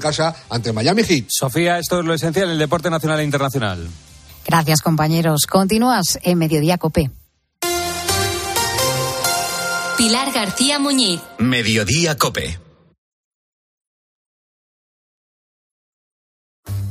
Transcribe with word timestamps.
casa 0.00 0.34
ante 0.48 0.72
Miami 0.72 1.04
Heat. 1.04 1.26
Sofía, 1.28 1.78
esto 1.78 2.00
es 2.00 2.04
lo 2.04 2.14
esencial 2.14 2.48
del 2.48 2.58
deporte 2.58 2.90
nacional 2.90 3.20
e 3.20 3.24
internacional. 3.24 3.88
Gracias, 4.44 4.80
compañeros. 4.82 5.46
Continúas 5.46 6.18
en 6.22 6.38
Mediodía 6.38 6.78
Copé. 6.78 7.10
Pilar 10.00 10.32
García 10.32 10.78
Muñiz. 10.78 11.20
Mediodía 11.38 12.16
Cope. 12.16 12.58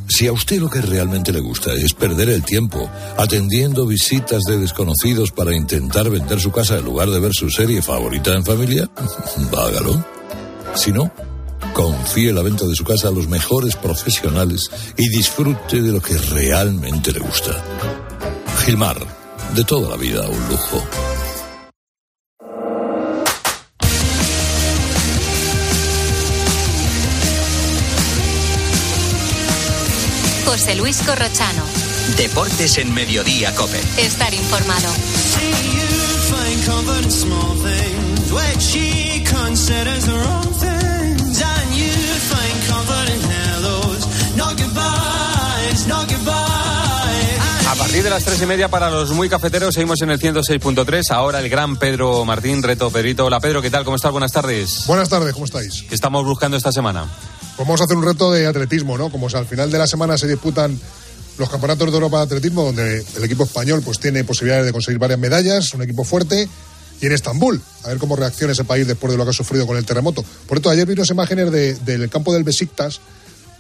Si 0.08 0.28
a 0.28 0.32
usted 0.32 0.60
lo 0.60 0.70
que 0.70 0.80
realmente 0.80 1.32
le 1.32 1.40
gusta 1.40 1.74
es 1.74 1.94
perder 1.96 2.30
el 2.30 2.44
tiempo 2.44 2.88
atendiendo 3.18 3.88
visitas 3.88 4.44
de 4.44 4.58
desconocidos 4.58 5.32
para 5.32 5.56
intentar 5.56 6.10
vender 6.10 6.40
su 6.40 6.52
casa 6.52 6.78
en 6.78 6.86
lugar 6.86 7.10
de 7.10 7.20
ver 7.20 7.34
su 7.34 7.50
serie 7.50 7.82
favorita 7.82 8.36
en 8.36 8.46
familia, 8.46 8.88
hágalo. 9.58 10.06
Si 10.76 10.92
no, 10.92 11.12
confíe 11.74 12.34
la 12.34 12.42
venta 12.42 12.66
de 12.66 12.76
su 12.76 12.84
casa 12.84 13.08
a 13.08 13.12
los 13.12 13.28
mejores 13.28 13.76
profesionales 13.76 14.70
y 14.98 15.10
disfrute 15.10 15.82
de 15.82 15.92
lo 15.92 16.02
que 16.02 16.18
realmente 16.18 17.12
le 17.12 17.20
gusta. 17.20 17.64
Gilmar, 18.66 18.98
de 19.56 19.64
toda 19.64 19.90
la 19.90 19.98
vida 19.98 20.28
un 20.28 20.50
lujo. 20.50 20.84
José 30.46 30.76
Luis 30.76 30.98
Corrochano. 31.06 31.64
Deportes 32.18 32.80
en 32.80 32.94
Mediodía 32.94 33.54
Cope. 33.56 33.80
Estar 33.98 34.34
informado. 34.34 34.90
A 47.68 47.76
partir 47.78 48.04
de 48.04 48.10
las 48.10 48.24
tres 48.26 48.42
y 48.42 48.46
media 48.46 48.68
para 48.68 48.90
los 48.90 49.12
muy 49.12 49.30
cafeteros 49.30 49.74
seguimos 49.76 50.02
en 50.02 50.10
el 50.10 50.20
106.3. 50.20 51.12
Ahora 51.12 51.40
el 51.40 51.50
gran 51.50 51.78
Pedro 51.78 52.26
Martín, 52.26 52.62
reto 52.64 52.92
Pedrito. 52.92 53.26
Hola 53.26 53.40
Pedro, 53.40 53.62
¿qué 53.62 53.70
tal? 53.70 53.86
¿Cómo 53.86 53.96
estás? 53.96 54.12
Buenas 54.12 54.32
tardes. 54.34 54.84
Buenas 54.88 55.08
tardes, 55.08 55.34
¿cómo 55.34 55.46
estáis? 55.46 55.84
¿Qué 55.88 55.96
estamos 55.96 56.26
buscando 56.26 56.58
esta 56.58 56.72
semana? 56.74 57.06
Pues 57.56 57.66
vamos 57.68 57.80
a 57.80 57.86
hacer 57.86 57.96
un 57.96 58.04
reto 58.04 58.32
de 58.32 58.46
atletismo, 58.48 58.98
¿no? 58.98 59.10
Como 59.10 59.30
si 59.30 59.38
al 59.38 59.46
final 59.46 59.72
de 59.72 59.78
la 59.78 59.88
semana 59.88 60.18
se 60.18 60.28
disputan 60.28 60.78
los 61.38 61.50
campeonatos 61.50 61.88
de 61.88 61.94
Europa 61.94 62.18
de 62.18 62.24
atletismo, 62.24 62.64
donde 62.64 63.06
el 63.16 63.24
equipo 63.24 63.44
español 63.46 63.82
pues 63.84 64.00
tiene 64.00 64.24
posibilidades 64.26 64.66
de 64.66 64.74
conseguir 64.74 65.00
varias 65.00 65.20
medallas, 65.20 65.74
un 65.74 65.82
equipo 65.84 66.04
fuerte, 66.04 66.50
y 67.02 67.06
en 67.06 67.14
Estambul, 67.14 67.62
a 67.86 67.88
ver 67.88 67.98
cómo 68.00 68.18
reacciona 68.18 68.52
ese 68.52 68.66
país 68.66 68.86
después 68.86 69.12
de 69.14 69.18
lo 69.18 69.24
que 69.24 69.30
ha 69.30 69.34
sufrido 69.34 69.66
con 69.66 69.78
el 69.78 69.86
terremoto. 69.86 70.22
Por 70.24 70.58
cierto, 70.58 70.70
ayer 70.70 70.86
vi 70.86 70.94
unas 70.94 71.10
imágenes 71.10 71.50
de- 71.52 71.76
del 71.76 72.10
campo 72.10 72.34
del 72.34 72.44
Besiktas 72.44 73.00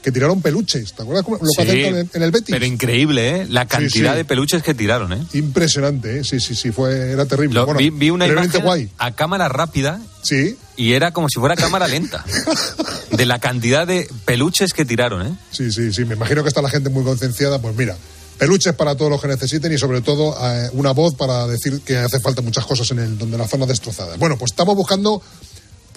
que 0.02 0.12
tiraron 0.12 0.42
peluches, 0.42 0.94
¿te 0.94 1.02
acuerdas 1.04 1.26
lo 1.28 1.38
que 1.38 1.56
con 1.56 1.68
el- 1.70 2.10
en 2.14 2.24
el 2.24 2.32
Betis? 2.32 2.50
Pero 2.54 2.66
increíble, 2.66 3.42
¿eh? 3.42 3.46
La 3.50 3.66
cantidad 3.68 4.12
sí. 4.14 4.18
de 4.18 4.26
peluches 4.26 4.64
que 4.64 4.74
tiraron, 4.74 5.12
¿eh? 5.14 5.22
Impresionante, 5.34 6.20
¿eh? 6.20 6.24
sí, 6.24 6.40
sí, 6.40 6.56
sí, 6.56 6.72
fue, 6.72 7.12
era 7.12 7.26
terrible. 7.26 7.56
Lo- 7.56 7.66
Bueno, 7.66 7.80
vi, 7.80 7.90
vi 7.90 8.10
una 8.10 8.26
imagen 8.28 8.62
guay. 8.64 8.90
a 8.98 9.14
cámara 9.16 9.50
rápida 9.50 10.00
Sí, 10.22 10.58
y 10.78 10.94
era 10.94 11.12
como 11.12 11.28
si 11.30 11.40
fuera 11.40 11.56
cámara 11.56 11.88
lenta. 11.88 12.24
de 13.12 13.26
la 13.26 13.40
cantidad 13.40 13.88
de 13.88 14.10
peluches 14.26 14.74
que 14.74 14.86
tiraron, 14.86 15.26
¿eh? 15.26 15.34
Sí, 15.52 15.72
sí, 15.72 15.92
sí. 15.94 16.06
Me 16.06 16.16
imagino 16.16 16.44
que 16.44 16.50
está 16.50 16.62
la 16.62 16.70
gente 16.70 16.90
muy 16.90 17.04
concienciada. 17.04 17.60
Pues 17.60 17.76
mira, 17.76 17.96
peluches 18.38 18.74
para 18.76 18.96
todos 18.96 19.10
los 19.12 19.22
que 19.22 19.28
necesiten 19.28 19.72
y 19.74 19.78
sobre 19.78 20.02
todo 20.02 20.36
eh, 20.42 20.70
una 20.74 20.92
voz 20.92 21.16
para 21.16 21.48
decir 21.48 21.82
que 21.82 21.98
hace 21.98 22.20
falta 22.20 22.42
muchas 22.42 22.66
cosas 22.66 22.90
en 22.92 23.00
el 23.00 23.18
donde 23.18 23.38
la 23.38 23.48
zona 23.48 23.66
destrozada. 23.66 24.16
Bueno, 24.18 24.38
pues 24.38 24.52
estamos 24.52 24.76
buscando, 24.76 25.22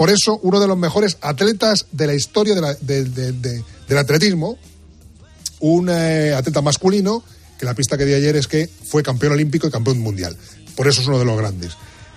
por 0.03 0.11
eso, 0.11 0.41
uno 0.43 0.59
de 0.59 0.67
los 0.67 0.77
mejores 0.77 1.17
atletas 1.21 1.87
de 1.93 2.09
la 2.09 2.15
historia 2.15 2.57
del 2.57 3.97
atletismo, 3.97 4.59
un 5.61 5.89
eh, 5.89 6.35
atleta 6.35 6.61
masculino 6.61 7.23
que 7.57 7.65
la 7.65 7.75
pista 7.75 7.97
que 7.97 8.05
di 8.05 8.13
ayer 8.13 8.35
es 8.35 8.49
que 8.49 8.69
fue 8.69 9.05
campeón 9.05 9.35
olímpico 9.35 9.69
y 9.69 9.71
campeón 9.71 10.01
mundial. 10.01 10.37
Por 10.75 10.89
eso 10.89 11.03
es 11.03 11.07
uno 11.07 11.21
de 11.21 11.25
los 11.25 11.39
grandes. 11.39 11.75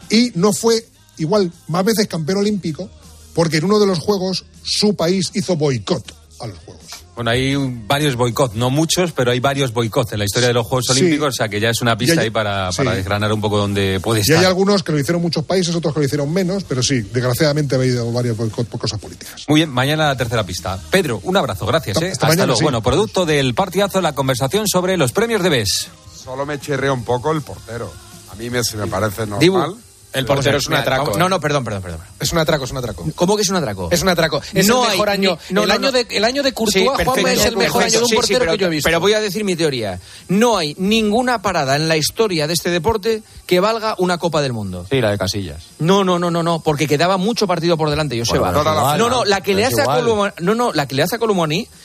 Y 0.10 0.32
no 0.34 0.52
fue 0.52 0.84
igual 1.20 1.54
más 1.68 1.86
veces 1.86 2.08
campeón 2.08 2.40
olímpico 2.40 2.90
porque 3.36 3.58
en 3.58 3.66
uno 3.66 3.80
de 3.80 3.86
los 3.86 4.00
juegos 4.00 4.46
su 4.64 4.96
país 4.96 5.30
hizo 5.36 5.56
boicot 5.56 6.12
a 6.40 6.48
los 6.48 6.58
juegos. 6.58 6.85
Bueno, 7.16 7.32
hay 7.32 7.56
varios 7.88 8.16
boicots, 8.18 8.56
no 8.56 8.70
muchos, 8.70 9.14
pero 9.14 9.32
hay 9.32 9.40
varios 9.40 9.72
boicots 9.72 10.12
en 10.12 10.20
la 10.20 10.26
historia 10.26 10.50
de 10.50 10.54
los 10.54 10.68
Juegos 10.68 10.86
Sí. 10.88 10.92
Olímpicos, 11.00 11.30
o 11.30 11.32
sea 11.32 11.48
que 11.48 11.62
ya 11.62 11.70
es 11.70 11.82
una 11.82 11.98
pista 11.98 12.16
Y 12.16 12.18
hay- 12.18 12.24
ahí 12.26 12.30
para, 12.30 12.70
sí. 12.74 12.84
desgranar 12.84 13.32
un 13.32 13.40
poco 13.40 13.58
dónde 13.58 14.02
puede 14.02 14.20
Y 14.20 14.22
estar. 14.24 14.38
hay 14.40 14.44
algunos 14.46 14.84
que 14.84 14.92
lo 14.92 15.00
hicieron 15.00 15.22
muchos 15.22 15.46
países, 15.46 15.74
otros 15.74 15.94
que 15.94 16.02
lo 16.02 16.06
hicieron 16.06 16.34
menos, 16.34 16.66
pero 16.66 16.84
sí, 16.84 17.00
desgraciadamente 17.02 17.76
ha 17.76 17.78
habido 17.78 18.12
varios 18.12 18.36
boicot 18.36 18.68
por 18.68 18.82
cosas 18.82 19.00
políticas. 19.00 19.46
Muy 19.48 19.62
bien, 19.62 19.70
mañana 19.70 20.08
la 20.08 20.18
tercera 20.18 20.46
pista. 20.46 20.78
Pedro, 20.92 21.22
un 21.24 21.38
abrazo, 21.38 21.66
gracias. 21.66 21.96
Hasta- 21.96 22.08
¿eh? 22.08 22.12
hasta 22.12 22.28
mañana, 22.28 22.46
luego. 22.48 22.58
sí. 22.60 22.64
Bueno, 22.64 22.82
producto 22.84 23.26
del 23.26 23.54
partidazo, 23.56 24.02
la 24.02 24.14
conversación 24.14 24.68
sobre 24.68 24.98
los 24.98 25.14
premios 25.14 25.42
de 25.42 25.50
BES. 25.50 25.88
Solo 26.22 26.46
me 26.46 26.60
chirrea 26.60 26.92
un 26.92 27.06
poco 27.06 27.32
el 27.32 27.42
portero. 27.42 27.94
A 28.32 28.36
mí 28.36 28.50
me, 28.50 28.62
si 28.64 28.76
me 28.76 28.88
parece 28.88 29.22
normal. 29.22 29.40
Dibu, 29.40 29.78
El 30.16 30.26
portero 30.26 30.58
es 30.58 30.68
un 30.68 30.74
atraco. 30.76 31.04
vamos- 31.04 31.18
No, 31.18 31.30
no, 31.30 31.40
perdón, 31.40 31.64
perdón, 31.64 31.82
perdón. 31.82 32.00
Es 32.20 32.32
un 32.32 32.40
atraco, 32.40 32.66
es 32.66 32.72
un 32.72 32.78
atraco. 32.78 33.06
¿Cómo 33.16 33.36
que 33.36 33.42
es 33.44 33.50
un 33.50 33.56
atraco? 33.58 33.90
Es 33.92 34.02
un 34.02 34.10
atraco. 34.10 34.42
Es 34.54 34.68
No 34.68 34.84
el 34.86 34.92
mejor 34.92 35.10
hay- 35.10 35.14
año. 35.18 35.38
ni- 35.50 35.54
no, 35.56 35.62
el, 35.64 35.68
no, 35.68 35.74
año 35.74 35.82
no. 35.82 35.92
De, 35.92 36.08
el 36.10 36.24
año 36.24 36.44
de 36.44 36.54
Courtois, 36.54 36.84
Sí, 36.84 37.04
Juanma, 37.06 37.32
es 37.32 37.46
el 37.46 37.58
mejor 37.58 37.82
perfecto. 37.82 37.86
año 37.86 37.92
de 37.92 37.98
un 38.00 38.06
Sí, 38.06 38.10
sí, 38.10 38.16
portero 38.16 38.40
pero, 38.40 38.52
que 38.54 38.58
yo 38.58 38.68
he 38.68 38.70
visto. 38.70 38.88
Pero 38.88 39.00
voy 39.00 39.14
a 39.14 39.20
decir 39.22 39.44
mi 39.44 39.56
teoría. 39.56 40.00
No 40.28 40.58
hay 40.58 40.76
ninguna 40.78 41.42
parada 41.42 41.76
en 41.76 41.88
la 41.88 41.98
historia 41.98 42.48
de 42.48 42.54
este 42.54 42.70
deporte 42.70 43.24
que 43.46 43.60
valga 43.60 43.96
una 43.98 44.18
Copa 44.18 44.42
del 44.42 44.54
Mundo. 44.54 44.86
Sí, 44.90 45.02
la 45.02 45.12
de 45.12 45.18
Casillas. 45.18 45.64
No, 45.80 46.04
no, 46.04 46.18
no, 46.20 46.32
no, 46.32 46.42
no, 46.44 46.60
porque 46.62 46.88
quedaba 46.88 47.18
mucho 47.18 47.48
partido 47.48 47.78
por 47.78 47.90
delante, 47.90 48.18
Joseba. 48.18 48.52
Bueno, 48.52 48.62
igual, 48.62 48.98
no, 48.98 49.10
no, 49.10 49.26
la 49.26 49.42
que 49.42 49.54
le 49.54 49.66
hace 49.66 49.82
a 49.82 49.84
igual. 49.84 50.00
Colomani, 50.02 50.34
no, 50.42 50.56
no, 50.56 50.74
la 50.74 50.88
que 50.88 50.96
le 50.96 51.04
hace 51.04 51.16
a 51.16 51.20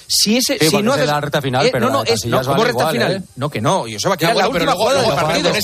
si 0.07 0.37
ese, 0.37 0.59
si 0.59 0.83
no 0.83 0.93
haces- 0.95 1.07
la 1.07 1.21
recta 1.21 1.41
final, 1.41 1.69
pero 1.73 1.87
no, 1.87 1.99
no, 1.99 2.03
es, 2.05 2.25
no, 2.27 2.41
¿cómo 2.41 2.53
vale 2.53 2.65
recta 2.65 2.91
final? 2.91 3.12
¿eh? 3.17 3.23
No, 3.37 3.49
que 3.49 3.61
no, 3.61 3.85
Joseba, 3.91 4.17
que 4.17 4.25
era 4.25 4.35
la 4.35 4.49
última 4.49 4.73
jugada 4.73 5.03
del 5.03 5.15
partido. 5.15 5.53
que 5.53 5.59
El 5.59 5.62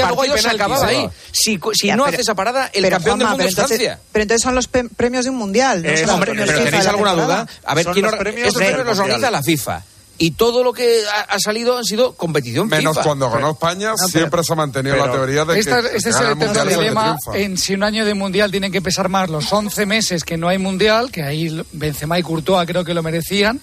partido 0.00 0.34
penaltis, 0.34 0.46
acababa 0.46 0.86
ahí. 0.86 1.08
Si, 1.32 1.58
si 1.86 1.88
Ya, 1.88 1.96
no 1.96 2.04
pero- 2.04 2.14
hace 2.14 2.22
esa 2.22 2.34
parada, 2.34 2.66
el 2.72 2.82
pero, 2.82 2.96
campeón 2.96 3.18
del 3.18 3.26
Juanma, 3.28 3.30
mundo 3.30 3.36
pero 3.38 3.48
es 3.48 3.54
entonces- 3.54 3.78
Francia. 3.86 4.00
Pero 4.12 4.22
entonces 4.22 4.42
son 4.42 4.54
los 4.54 4.68
premios 4.96 5.24
de 5.24 5.30
un 5.30 5.36
mundial. 5.36 5.82
No 5.82 5.88
Eh, 5.88 5.98
son 5.98 6.10
hombre, 6.10 6.32
pero 6.34 6.46
FIFA 6.46 6.64
¿tenéis 6.64 6.86
alguna 6.86 7.10
temporada. 7.14 7.44
duda? 7.44 7.52
A 7.64 7.74
ver, 7.74 7.86
¿quién 7.86 8.04
los 8.04 8.14
premios 8.16 8.46
estos 8.48 8.60
del 8.60 8.68
premios 8.74 8.86
los 8.86 8.98
organiza 8.98 9.30
la 9.30 9.42
FIFA. 9.42 9.82
Y 10.18 10.30
todo 10.30 10.64
lo 10.64 10.72
que 10.72 11.02
ha, 11.28 11.38
salido 11.38 11.76
han 11.76 11.84
sido 11.84 12.14
competición 12.14 12.68
Menos 12.68 12.94
FIFA. 12.96 13.04
cuando 13.04 13.30
ganó 13.30 13.50
España, 13.50 13.92
siempre 13.98 14.42
se 14.42 14.52
ha 14.54 14.56
mantenido 14.56 14.96
la 14.96 15.12
teoría 15.12 15.44
de 15.44 15.52
que. 15.54 15.60
Esta- 15.60 15.82
que 15.82 15.96
este 15.96 16.08
es 16.08 16.16
el 16.16 16.26
el 16.42 16.68
dilema 16.70 17.18
en 17.34 17.58
si 17.58 17.74
un 17.74 17.82
año 17.82 18.02
de 18.06 18.14
mundial 18.14 18.50
tienen 18.50 18.72
que 18.72 18.80
pesar 18.80 19.10
más 19.10 19.28
los 19.28 19.52
11 19.52 19.84
meses 19.84 20.24
que 20.24 20.38
no 20.38 20.48
hay 20.48 20.56
mundial, 20.56 21.10
que 21.12 21.22
ahí 21.22 21.62
Benzema 21.72 22.18
y 22.18 22.22
Courtois 22.22 22.66
creo 22.66 22.82
que 22.82 22.94
lo 22.94 23.02
merecían, 23.02 23.60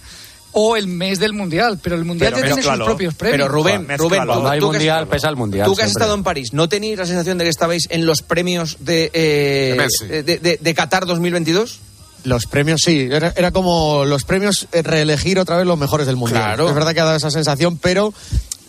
o 0.54 0.76
el 0.78 0.88
mes 0.88 1.20
del 1.20 1.34
mundial. 1.34 1.80
Pero 1.82 1.96
el 1.96 2.06
mundial 2.06 2.32
Pero 2.34 2.48
ya 2.48 2.54
tiene 2.56 2.70
sus 2.78 2.86
propios 2.86 3.14
premios. 3.16 3.38
Pero 3.38 3.48
Rubén, 3.52 3.88
Rubén, 3.98 4.26
Cuando 4.26 4.48
hay 4.50 4.60
tú 4.60 4.70
que 4.72 4.78
has- 4.78 4.80
mundial, 4.82 5.08
pesa 5.08 5.30
el 5.30 5.36
mundial. 5.36 5.66
Tú 5.66 5.76
que 5.76 5.82
has 5.84 5.90
siempre. 5.90 6.04
estado 6.04 6.16
en 6.16 6.24
París, 6.24 6.54
¿no 6.54 6.70
tenéis 6.70 6.98
la 6.98 7.06
sensación 7.06 7.38
de 7.38 7.44
que 7.44 7.50
estabais 7.50 7.88
en 7.90 8.06
los 8.06 8.22
premios 8.22 8.78
de, 8.80 9.12
eh, 9.14 9.78
De 10.08 10.24
de, 10.24 10.38
de- 10.40 10.58
de 10.62 10.74
Qatar 10.74 11.06
2022? 11.06 11.80
Los 12.26 12.46
premios 12.48 12.80
sí, 12.86 13.10
era, 13.12 13.34
era 13.36 13.52
como 13.52 14.06
los 14.06 14.24
premios 14.24 14.68
eh, 14.72 14.82
reelegir 14.82 15.40
otra 15.40 15.58
vez 15.58 15.66
los 15.68 15.78
mejores 15.78 16.08
del 16.08 16.16
mundial. 16.16 16.42
Claro. 16.44 16.70
Es 16.70 16.74
verdad 16.76 16.94
que 16.94 17.02
ha 17.02 17.04
dado 17.04 17.18
esa 17.18 17.30
sensación, 17.32 17.78
pero 17.78 18.14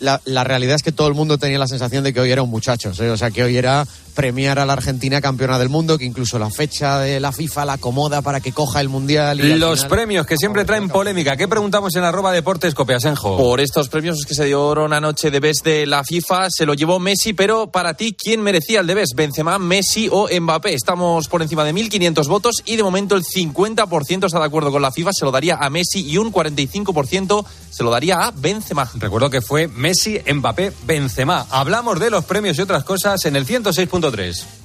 la, 0.05 0.21
la 0.25 0.43
realidad 0.43 0.75
es 0.75 0.83
que 0.83 0.91
todo 0.93 1.07
el 1.09 1.13
mundo 1.13 1.37
tenía 1.37 1.59
la 1.59 1.67
sensación 1.67 2.03
de 2.03 2.13
que 2.13 2.19
hoy 2.21 2.31
era 2.31 2.41
un 2.43 2.49
muchacho, 2.49 2.91
¿eh? 2.99 3.09
o 3.09 3.17
sea, 3.17 3.31
que 3.31 3.43
hoy 3.43 3.57
era 3.57 3.85
premiar 4.13 4.59
a 4.59 4.65
la 4.65 4.71
Argentina 4.73 5.19
campeona 5.19 5.59
del 5.59 5.67
mundo, 5.67 5.97
que 5.97 6.05
incluso 6.05 6.39
la 6.39 6.49
fecha 6.49 6.99
de 6.99 7.19
la 7.19 7.33
FIFA 7.33 7.65
la 7.65 7.73
acomoda 7.73 8.21
para 8.21 8.39
que 8.39 8.53
coja 8.53 8.79
el 8.79 8.87
mundial. 8.87 9.41
Y 9.41 9.55
Los 9.55 9.79
final- 9.81 9.89
premios 9.89 10.25
que 10.25 10.37
siempre 10.37 10.63
traen 10.63 10.87
polémica. 10.87 11.35
¿Qué 11.35 11.49
preguntamos 11.49 11.93
en 11.97 12.05
arroba 12.05 12.31
deportes 12.31 12.73
copiasenjo? 12.73 13.35
Por 13.35 13.59
estos 13.59 13.89
premios 13.89 14.19
que 14.25 14.33
se 14.33 14.45
dieron 14.45 14.93
anoche 14.93 15.31
de 15.31 15.39
best 15.41 15.65
de 15.65 15.85
la 15.85 16.03
FIFA, 16.05 16.47
se 16.49 16.65
lo 16.65 16.73
llevó 16.75 16.97
Messi, 16.99 17.33
pero 17.33 17.67
para 17.71 17.95
ti, 17.95 18.13
¿quién 18.17 18.39
merecía 18.41 18.79
el 18.79 18.87
de 18.87 18.93
best? 18.95 19.15
¿Benzema, 19.15 19.59
Messi 19.59 20.07
o 20.09 20.29
Mbappé? 20.39 20.73
Estamos 20.73 21.27
por 21.27 21.41
encima 21.41 21.65
de 21.65 21.73
1.500 21.73 22.27
votos 22.29 22.61
y 22.65 22.77
de 22.77 22.83
momento 22.83 23.15
el 23.17 23.23
50% 23.23 24.25
está 24.27 24.39
de 24.39 24.45
acuerdo 24.45 24.71
con 24.71 24.81
la 24.81 24.91
FIFA, 24.91 25.09
se 25.11 25.25
lo 25.25 25.31
daría 25.31 25.55
a 25.59 25.69
Messi 25.69 26.07
y 26.09 26.17
un 26.17 26.31
45% 26.31 27.45
se 27.69 27.83
lo 27.83 27.89
daría 27.91 28.15
a 28.15 28.31
Benzema. 28.31 28.89
Recuerdo 28.95 29.29
que 29.29 29.41
fue 29.41 29.67
Messi, 29.67 29.94
Mbappé, 30.33 30.73
Benzema. 30.85 31.45
Hablamos 31.49 31.99
de 31.99 32.09
los 32.09 32.25
premios 32.25 32.57
y 32.57 32.61
otras 32.61 32.83
cosas 32.83 33.25
en 33.25 33.35
el 33.35 33.45
106.3. 33.45 34.64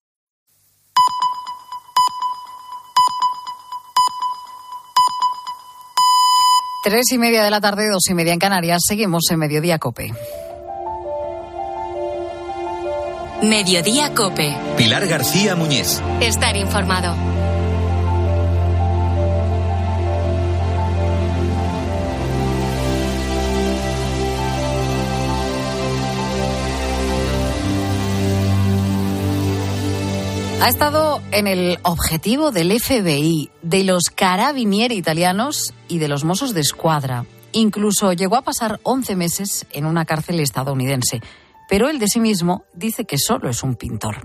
Tres 6.83 7.11
y 7.11 7.19
media 7.19 7.43
de 7.43 7.51
la 7.51 7.61
tarde, 7.61 7.87
dos 7.91 8.09
y 8.09 8.15
media 8.15 8.33
en 8.33 8.39
Canarias. 8.39 8.81
Seguimos 8.87 9.25
en 9.29 9.37
Mediodía 9.37 9.77
Cope. 9.77 10.11
Mediodía 13.43 14.15
Cope. 14.15 14.55
Pilar 14.77 15.05
García 15.05 15.55
Muñiz. 15.55 16.01
Estar 16.21 16.57
informado. 16.57 17.15
Ha 30.61 30.69
estado 30.69 31.23
en 31.31 31.47
el 31.47 31.79
objetivo 31.81 32.51
del 32.51 32.79
FBI, 32.79 33.49
de 33.63 33.83
los 33.83 34.11
carabinieri 34.13 34.95
italianos 34.95 35.73
y 35.87 35.97
de 35.97 36.07
los 36.07 36.23
Mossos 36.23 36.53
de 36.53 36.61
Escuadra. 36.61 37.25
Incluso 37.51 38.13
llegó 38.13 38.35
a 38.35 38.43
pasar 38.43 38.79
11 38.83 39.15
meses 39.15 39.65
en 39.71 39.87
una 39.87 40.05
cárcel 40.05 40.39
estadounidense. 40.39 41.19
Pero 41.67 41.89
él 41.89 41.97
de 41.97 42.07
sí 42.07 42.19
mismo 42.19 42.63
dice 42.75 43.05
que 43.05 43.17
solo 43.17 43.49
es 43.49 43.63
un 43.63 43.73
pintor. 43.73 44.17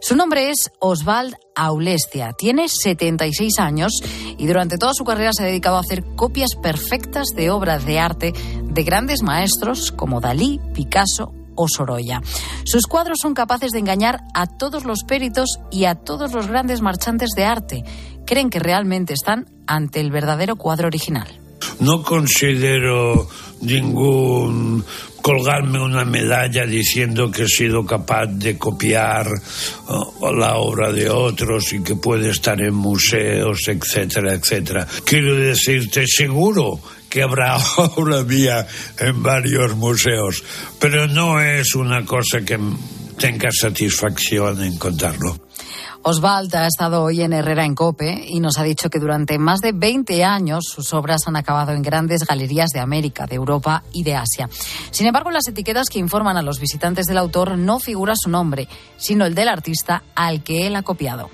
Su 0.00 0.16
nombre 0.16 0.48
es 0.48 0.70
Oswald 0.78 1.36
Aulestia. 1.54 2.32
Tiene 2.32 2.70
76 2.70 3.58
años 3.58 3.92
y 4.38 4.46
durante 4.46 4.78
toda 4.78 4.94
su 4.94 5.04
carrera 5.04 5.34
se 5.34 5.42
ha 5.42 5.46
dedicado 5.46 5.76
a 5.76 5.80
hacer 5.80 6.04
copias 6.16 6.54
perfectas 6.54 7.26
de 7.36 7.50
obras 7.50 7.84
de 7.84 7.98
arte 7.98 8.32
de 8.62 8.82
grandes 8.82 9.22
maestros 9.22 9.92
como 9.92 10.22
Dalí, 10.22 10.58
Picasso 10.72 11.34
o 11.56 11.66
Sorolla. 11.68 12.22
Sus 12.64 12.86
cuadros 12.86 13.18
son 13.20 13.34
capaces 13.34 13.72
de 13.72 13.78
engañar 13.78 14.22
a 14.34 14.46
todos 14.46 14.84
los 14.84 15.04
peritos 15.04 15.58
y 15.70 15.84
a 15.84 15.94
todos 15.94 16.32
los 16.32 16.46
grandes 16.48 16.80
marchantes 16.80 17.30
de 17.36 17.44
arte. 17.44 17.84
Creen 18.26 18.50
que 18.50 18.58
realmente 18.58 19.14
están 19.14 19.46
ante 19.66 20.00
el 20.00 20.10
verdadero 20.10 20.56
cuadro 20.56 20.88
original. 20.88 21.28
No 21.80 22.02
considero 22.02 23.28
ningún 23.60 24.84
colgarme 25.26 25.80
una 25.80 26.04
medalla 26.04 26.64
diciendo 26.66 27.30
que 27.32 27.42
he 27.42 27.48
sido 27.48 27.84
capaz 27.84 28.26
de 28.26 28.56
copiar 28.56 29.26
uh, 29.26 30.32
la 30.32 30.56
obra 30.58 30.92
de 30.92 31.10
otros 31.10 31.72
y 31.72 31.82
que 31.82 31.96
puede 31.96 32.30
estar 32.30 32.60
en 32.60 32.74
museos, 32.74 33.66
etcétera, 33.66 34.34
etcétera. 34.34 34.86
Quiero 35.04 35.34
decirte, 35.34 36.04
seguro 36.06 36.78
que 37.08 37.22
habrá 37.22 37.56
obra 37.76 38.22
mía 38.22 38.66
en 38.98 39.22
varios 39.22 39.76
museos, 39.76 40.42
pero 40.80 41.06
no 41.06 41.40
es 41.40 41.74
una 41.74 42.04
cosa 42.04 42.40
que 42.40 42.58
tenga 43.18 43.50
satisfacción 43.50 44.62
en 44.62 44.78
contarlo. 44.78 45.36
Oswald 46.08 46.54
ha 46.54 46.68
estado 46.68 47.02
hoy 47.02 47.22
en 47.22 47.32
Herrera 47.32 47.64
en 47.64 47.74
Cope 47.74 48.26
y 48.28 48.38
nos 48.38 48.58
ha 48.58 48.62
dicho 48.62 48.88
que 48.90 49.00
durante 49.00 49.40
más 49.40 49.58
de 49.58 49.72
20 49.72 50.22
años 50.22 50.66
sus 50.72 50.94
obras 50.94 51.22
han 51.26 51.34
acabado 51.34 51.72
en 51.72 51.82
grandes 51.82 52.24
galerías 52.24 52.70
de 52.70 52.78
América, 52.78 53.26
de 53.26 53.34
Europa 53.34 53.82
y 53.92 54.04
de 54.04 54.14
Asia. 54.14 54.48
Sin 54.92 55.08
embargo, 55.08 55.32
las 55.32 55.48
etiquetas 55.48 55.88
que 55.88 55.98
informan 55.98 56.36
a 56.36 56.42
los 56.42 56.60
visitantes 56.60 57.06
del 57.06 57.18
autor 57.18 57.58
no 57.58 57.80
figura 57.80 58.14
su 58.16 58.30
nombre, 58.30 58.68
sino 58.96 59.26
el 59.26 59.34
del 59.34 59.48
artista 59.48 60.04
al 60.14 60.44
que 60.44 60.68
él 60.68 60.76
ha 60.76 60.82
copiado. 60.82 61.28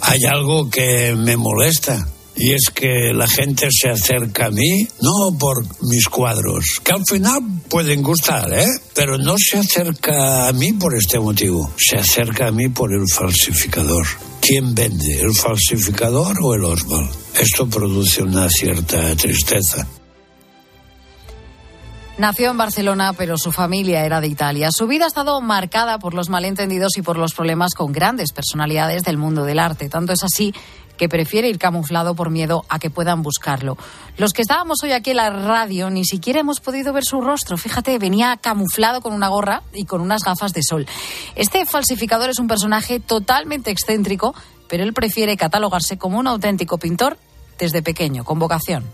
Hay 0.00 0.24
algo 0.24 0.70
que 0.70 1.14
me 1.14 1.36
molesta 1.36 2.06
y 2.36 2.52
es 2.52 2.70
que 2.74 3.12
la 3.14 3.28
gente 3.28 3.68
se 3.70 3.90
acerca 3.90 4.46
a 4.46 4.50
mí 4.50 4.86
no 5.00 5.36
por 5.38 5.64
mis 5.82 6.06
cuadros, 6.06 6.80
que 6.82 6.92
al 6.92 7.04
final 7.06 7.40
pueden 7.68 8.02
gustar, 8.02 8.52
¿eh? 8.52 8.68
Pero 8.94 9.18
no 9.18 9.34
se 9.38 9.58
acerca 9.58 10.48
a 10.48 10.52
mí 10.52 10.72
por 10.72 10.96
este 10.96 11.18
motivo, 11.18 11.72
se 11.76 11.98
acerca 11.98 12.48
a 12.48 12.52
mí 12.52 12.68
por 12.68 12.92
el 12.92 13.04
falsificador. 13.08 14.06
¿Quién 14.40 14.74
vende, 14.74 15.20
el 15.20 15.34
falsificador 15.34 16.36
o 16.42 16.54
el 16.54 16.64
Oswald? 16.64 17.10
Esto 17.40 17.68
produce 17.68 18.22
una 18.22 18.48
cierta 18.48 19.14
tristeza. 19.14 19.86
Nació 22.18 22.50
en 22.50 22.58
Barcelona, 22.58 23.14
pero 23.14 23.38
su 23.38 23.52
familia 23.52 24.04
era 24.04 24.20
de 24.20 24.28
Italia. 24.28 24.68
Su 24.70 24.86
vida 24.86 25.06
ha 25.06 25.08
estado 25.08 25.40
marcada 25.40 25.98
por 25.98 26.12
los 26.12 26.28
malentendidos 26.28 26.98
y 26.98 27.02
por 27.02 27.16
los 27.16 27.32
problemas 27.32 27.74
con 27.74 27.90
grandes 27.90 28.32
personalidades 28.32 29.02
del 29.02 29.16
mundo 29.16 29.44
del 29.44 29.58
arte. 29.58 29.88
Tanto 29.88 30.12
es 30.12 30.22
así 30.22 30.52
que 30.96 31.08
prefiere 31.08 31.48
ir 31.48 31.58
camuflado 31.58 32.14
por 32.14 32.30
miedo 32.30 32.64
a 32.68 32.78
que 32.78 32.90
puedan 32.90 33.22
buscarlo. 33.22 33.76
Los 34.16 34.32
que 34.32 34.42
estábamos 34.42 34.82
hoy 34.82 34.92
aquí 34.92 35.10
en 35.10 35.16
la 35.16 35.30
radio 35.30 35.90
ni 35.90 36.04
siquiera 36.04 36.40
hemos 36.40 36.60
podido 36.60 36.92
ver 36.92 37.04
su 37.04 37.20
rostro. 37.20 37.56
Fíjate, 37.56 37.98
venía 37.98 38.36
camuflado 38.36 39.00
con 39.00 39.12
una 39.12 39.28
gorra 39.28 39.62
y 39.72 39.84
con 39.84 40.00
unas 40.00 40.22
gafas 40.22 40.52
de 40.52 40.62
sol. 40.62 40.86
Este 41.34 41.64
falsificador 41.66 42.30
es 42.30 42.38
un 42.38 42.48
personaje 42.48 43.00
totalmente 43.00 43.70
excéntrico, 43.70 44.34
pero 44.68 44.84
él 44.84 44.92
prefiere 44.92 45.36
catalogarse 45.36 45.98
como 45.98 46.18
un 46.18 46.26
auténtico 46.26 46.78
pintor 46.78 47.16
desde 47.58 47.82
pequeño, 47.82 48.24
con 48.24 48.38
vocación. 48.38 48.84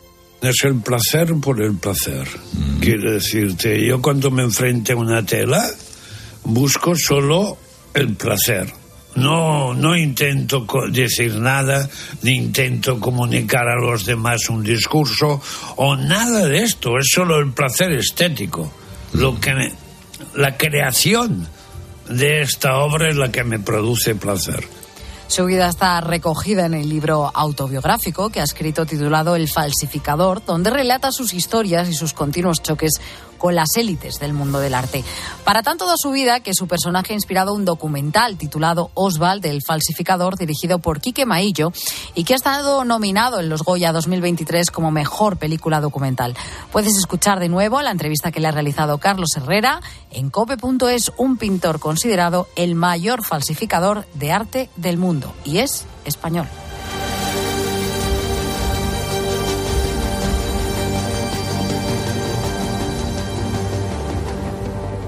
Es 0.40 0.62
el 0.62 0.80
placer 0.80 1.34
por 1.40 1.60
el 1.60 1.76
placer. 1.76 2.28
Quiero 2.80 3.12
decirte, 3.12 3.84
yo 3.84 4.00
cuando 4.00 4.30
me 4.30 4.44
enfrente 4.44 4.92
a 4.92 4.96
una 4.96 5.26
tela, 5.26 5.64
busco 6.44 6.94
solo 6.94 7.58
el 7.94 8.14
placer. 8.14 8.72
No, 9.14 9.74
no 9.74 9.96
intento 9.96 10.64
decir 10.90 11.36
nada, 11.36 11.88
ni 12.22 12.32
intento 12.32 13.00
comunicar 13.00 13.68
a 13.68 13.80
los 13.80 14.04
demás 14.04 14.48
un 14.48 14.62
discurso, 14.62 15.40
o 15.76 15.96
nada 15.96 16.46
de 16.46 16.62
esto, 16.62 16.98
es 16.98 17.08
solo 17.12 17.38
el 17.38 17.52
placer 17.52 17.90
estético. 17.92 18.70
Lo 19.14 19.40
que 19.40 19.54
me, 19.54 19.72
la 20.34 20.56
creación 20.56 21.48
de 22.08 22.42
esta 22.42 22.78
obra 22.78 23.08
es 23.08 23.16
la 23.16 23.32
que 23.32 23.44
me 23.44 23.58
produce 23.58 24.14
placer. 24.14 24.64
Su 25.28 25.44
vida 25.44 25.68
está 25.68 26.00
recogida 26.00 26.64
en 26.64 26.72
el 26.72 26.88
libro 26.88 27.30
autobiográfico 27.34 28.30
que 28.30 28.40
ha 28.40 28.44
escrito 28.44 28.86
titulado 28.86 29.36
El 29.36 29.46
falsificador, 29.46 30.42
donde 30.42 30.70
relata 30.70 31.12
sus 31.12 31.34
historias 31.34 31.86
y 31.90 31.94
sus 31.94 32.14
continuos 32.14 32.62
choques 32.62 32.92
con 33.38 33.54
las 33.54 33.76
élites 33.76 34.18
del 34.20 34.32
mundo 34.32 34.60
del 34.60 34.74
arte. 34.74 35.04
Para 35.44 35.62
tanto 35.62 35.86
da 35.86 35.94
su 35.96 36.10
vida 36.10 36.40
que 36.40 36.54
su 36.54 36.66
personaje 36.66 37.12
ha 37.12 37.16
inspirado 37.16 37.54
un 37.54 37.64
documental 37.64 38.36
titulado 38.36 38.90
Oswald, 38.94 39.46
el 39.46 39.62
falsificador, 39.66 40.36
dirigido 40.36 40.78
por 40.78 41.00
Quique 41.00 41.24
Maillo 41.24 41.72
y 42.14 42.24
que 42.24 42.34
ha 42.34 42.36
estado 42.36 42.84
nominado 42.84 43.40
en 43.40 43.48
los 43.48 43.62
Goya 43.62 43.92
2023 43.92 44.70
como 44.70 44.90
mejor 44.90 45.36
película 45.38 45.80
documental. 45.80 46.36
Puedes 46.72 46.96
escuchar 46.96 47.40
de 47.40 47.48
nuevo 47.48 47.80
la 47.80 47.90
entrevista 47.90 48.30
que 48.30 48.40
le 48.40 48.48
ha 48.48 48.52
realizado 48.52 48.98
Carlos 48.98 49.30
Herrera 49.36 49.80
en 50.10 50.30
cope.es, 50.30 51.12
un 51.16 51.36
pintor 51.36 51.80
considerado 51.80 52.48
el 52.56 52.74
mayor 52.74 53.24
falsificador 53.24 54.06
de 54.14 54.32
arte 54.32 54.70
del 54.76 54.98
mundo 54.98 55.32
y 55.44 55.58
es 55.58 55.86
español. 56.04 56.48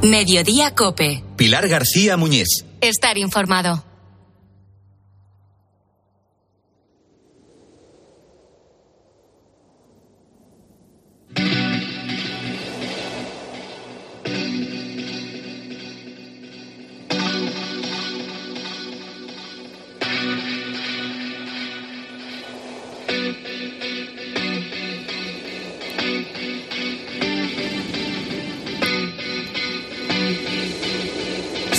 Mediodía 0.03 0.75
Cope. 0.75 1.23
Pilar 1.37 1.69
García 1.69 2.17
Muñiz. 2.17 2.65
Estar 2.81 3.19
informado. 3.19 3.85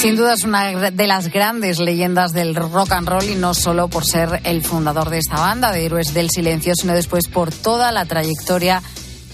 Sin 0.01 0.15
duda 0.15 0.33
es 0.33 0.43
una 0.45 0.89
de 0.89 1.05
las 1.05 1.27
grandes 1.27 1.77
leyendas 1.77 2.33
del 2.33 2.55
rock 2.55 2.91
and 2.93 3.07
roll 3.07 3.23
y 3.29 3.35
no 3.35 3.53
solo 3.53 3.87
por 3.87 4.03
ser 4.03 4.41
el 4.45 4.63
fundador 4.63 5.11
de 5.11 5.19
esta 5.19 5.35
banda 5.35 5.71
de 5.71 5.85
Héroes 5.85 6.15
del 6.15 6.31
Silencio, 6.31 6.73
sino 6.75 6.93
después 6.93 7.27
por 7.27 7.53
toda 7.53 7.91
la 7.91 8.05
trayectoria 8.05 8.81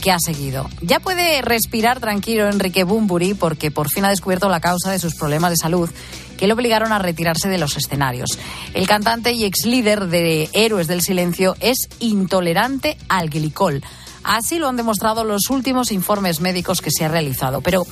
que 0.02 0.12
ha 0.12 0.20
seguido. 0.20 0.70
Ya 0.82 1.00
puede 1.00 1.42
respirar 1.42 2.02
tranquilo 2.02 2.50
Enrique 2.50 2.84
Bumburi 2.84 3.34
porque 3.34 3.72
por 3.72 3.90
fin 3.90 4.04
ha 4.04 4.10
descubierto 4.10 4.50
la 4.50 4.60
causa 4.60 4.92
de 4.92 5.00
sus 5.00 5.16
problemas 5.16 5.52
de 5.52 5.56
salud 5.56 5.90
que 6.38 6.48
le 6.48 6.54
obligaron 6.54 6.92
a 6.92 7.00
retirarse 7.00 7.48
de 7.48 7.60
los 7.60 7.78
escenarios. 7.78 8.38
El 8.74 8.88
cantante 8.88 9.32
y 9.32 9.46
ex 9.46 9.66
líder 9.66 10.08
de 10.08 10.50
Héroes 10.52 10.88
del 10.88 11.02
Silencio 11.02 11.56
es 11.62 11.88
intolerante 12.02 12.98
al 13.08 13.30
glicol. 13.30 13.82
Así 14.26 14.60
lo 14.60 14.68
han 14.68 14.76
demostrado 14.76 15.24
los 15.24 15.50
últimos 15.50 15.94
informes 15.94 16.42
médicos 16.42 16.82
que 16.82 16.92
se 16.92 17.06
han 17.06 17.14
realizado. 17.14 17.62
Pero, 17.62 17.84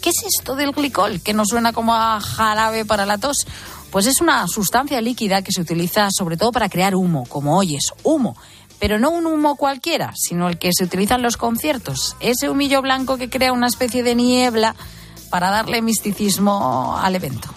¿qué 0.00 0.10
es 0.10 0.22
esto 0.24 0.56
del 0.56 0.72
glicol? 0.72 1.20
Que 1.20 1.32
nos 1.32 1.48
suena 1.48 1.72
como 1.72 1.94
a 1.94 2.20
jarabe 2.20 2.84
para 2.84 3.06
la 3.06 3.18
tos. 3.18 3.46
Pues 3.90 4.06
es 4.06 4.20
una 4.20 4.46
sustancia 4.46 5.00
líquida 5.00 5.42
que 5.42 5.52
se 5.52 5.60
utiliza 5.60 6.08
sobre 6.10 6.36
todo 6.36 6.52
para 6.52 6.68
crear 6.68 6.94
humo, 6.94 7.24
como 7.28 7.56
oyes, 7.58 7.92
humo. 8.02 8.36
Pero 8.78 8.98
no 8.98 9.10
un 9.10 9.26
humo 9.26 9.56
cualquiera, 9.56 10.12
sino 10.16 10.48
el 10.48 10.58
que 10.58 10.70
se 10.72 10.84
utiliza 10.84 11.16
en 11.16 11.22
los 11.22 11.36
conciertos. 11.36 12.16
Ese 12.20 12.48
humillo 12.48 12.80
blanco 12.82 13.18
que 13.18 13.28
crea 13.28 13.52
una 13.52 13.66
especie 13.66 14.02
de 14.02 14.14
niebla 14.14 14.74
para 15.28 15.50
darle 15.50 15.82
misticismo 15.82 16.96
al 16.96 17.16
evento. 17.16 17.48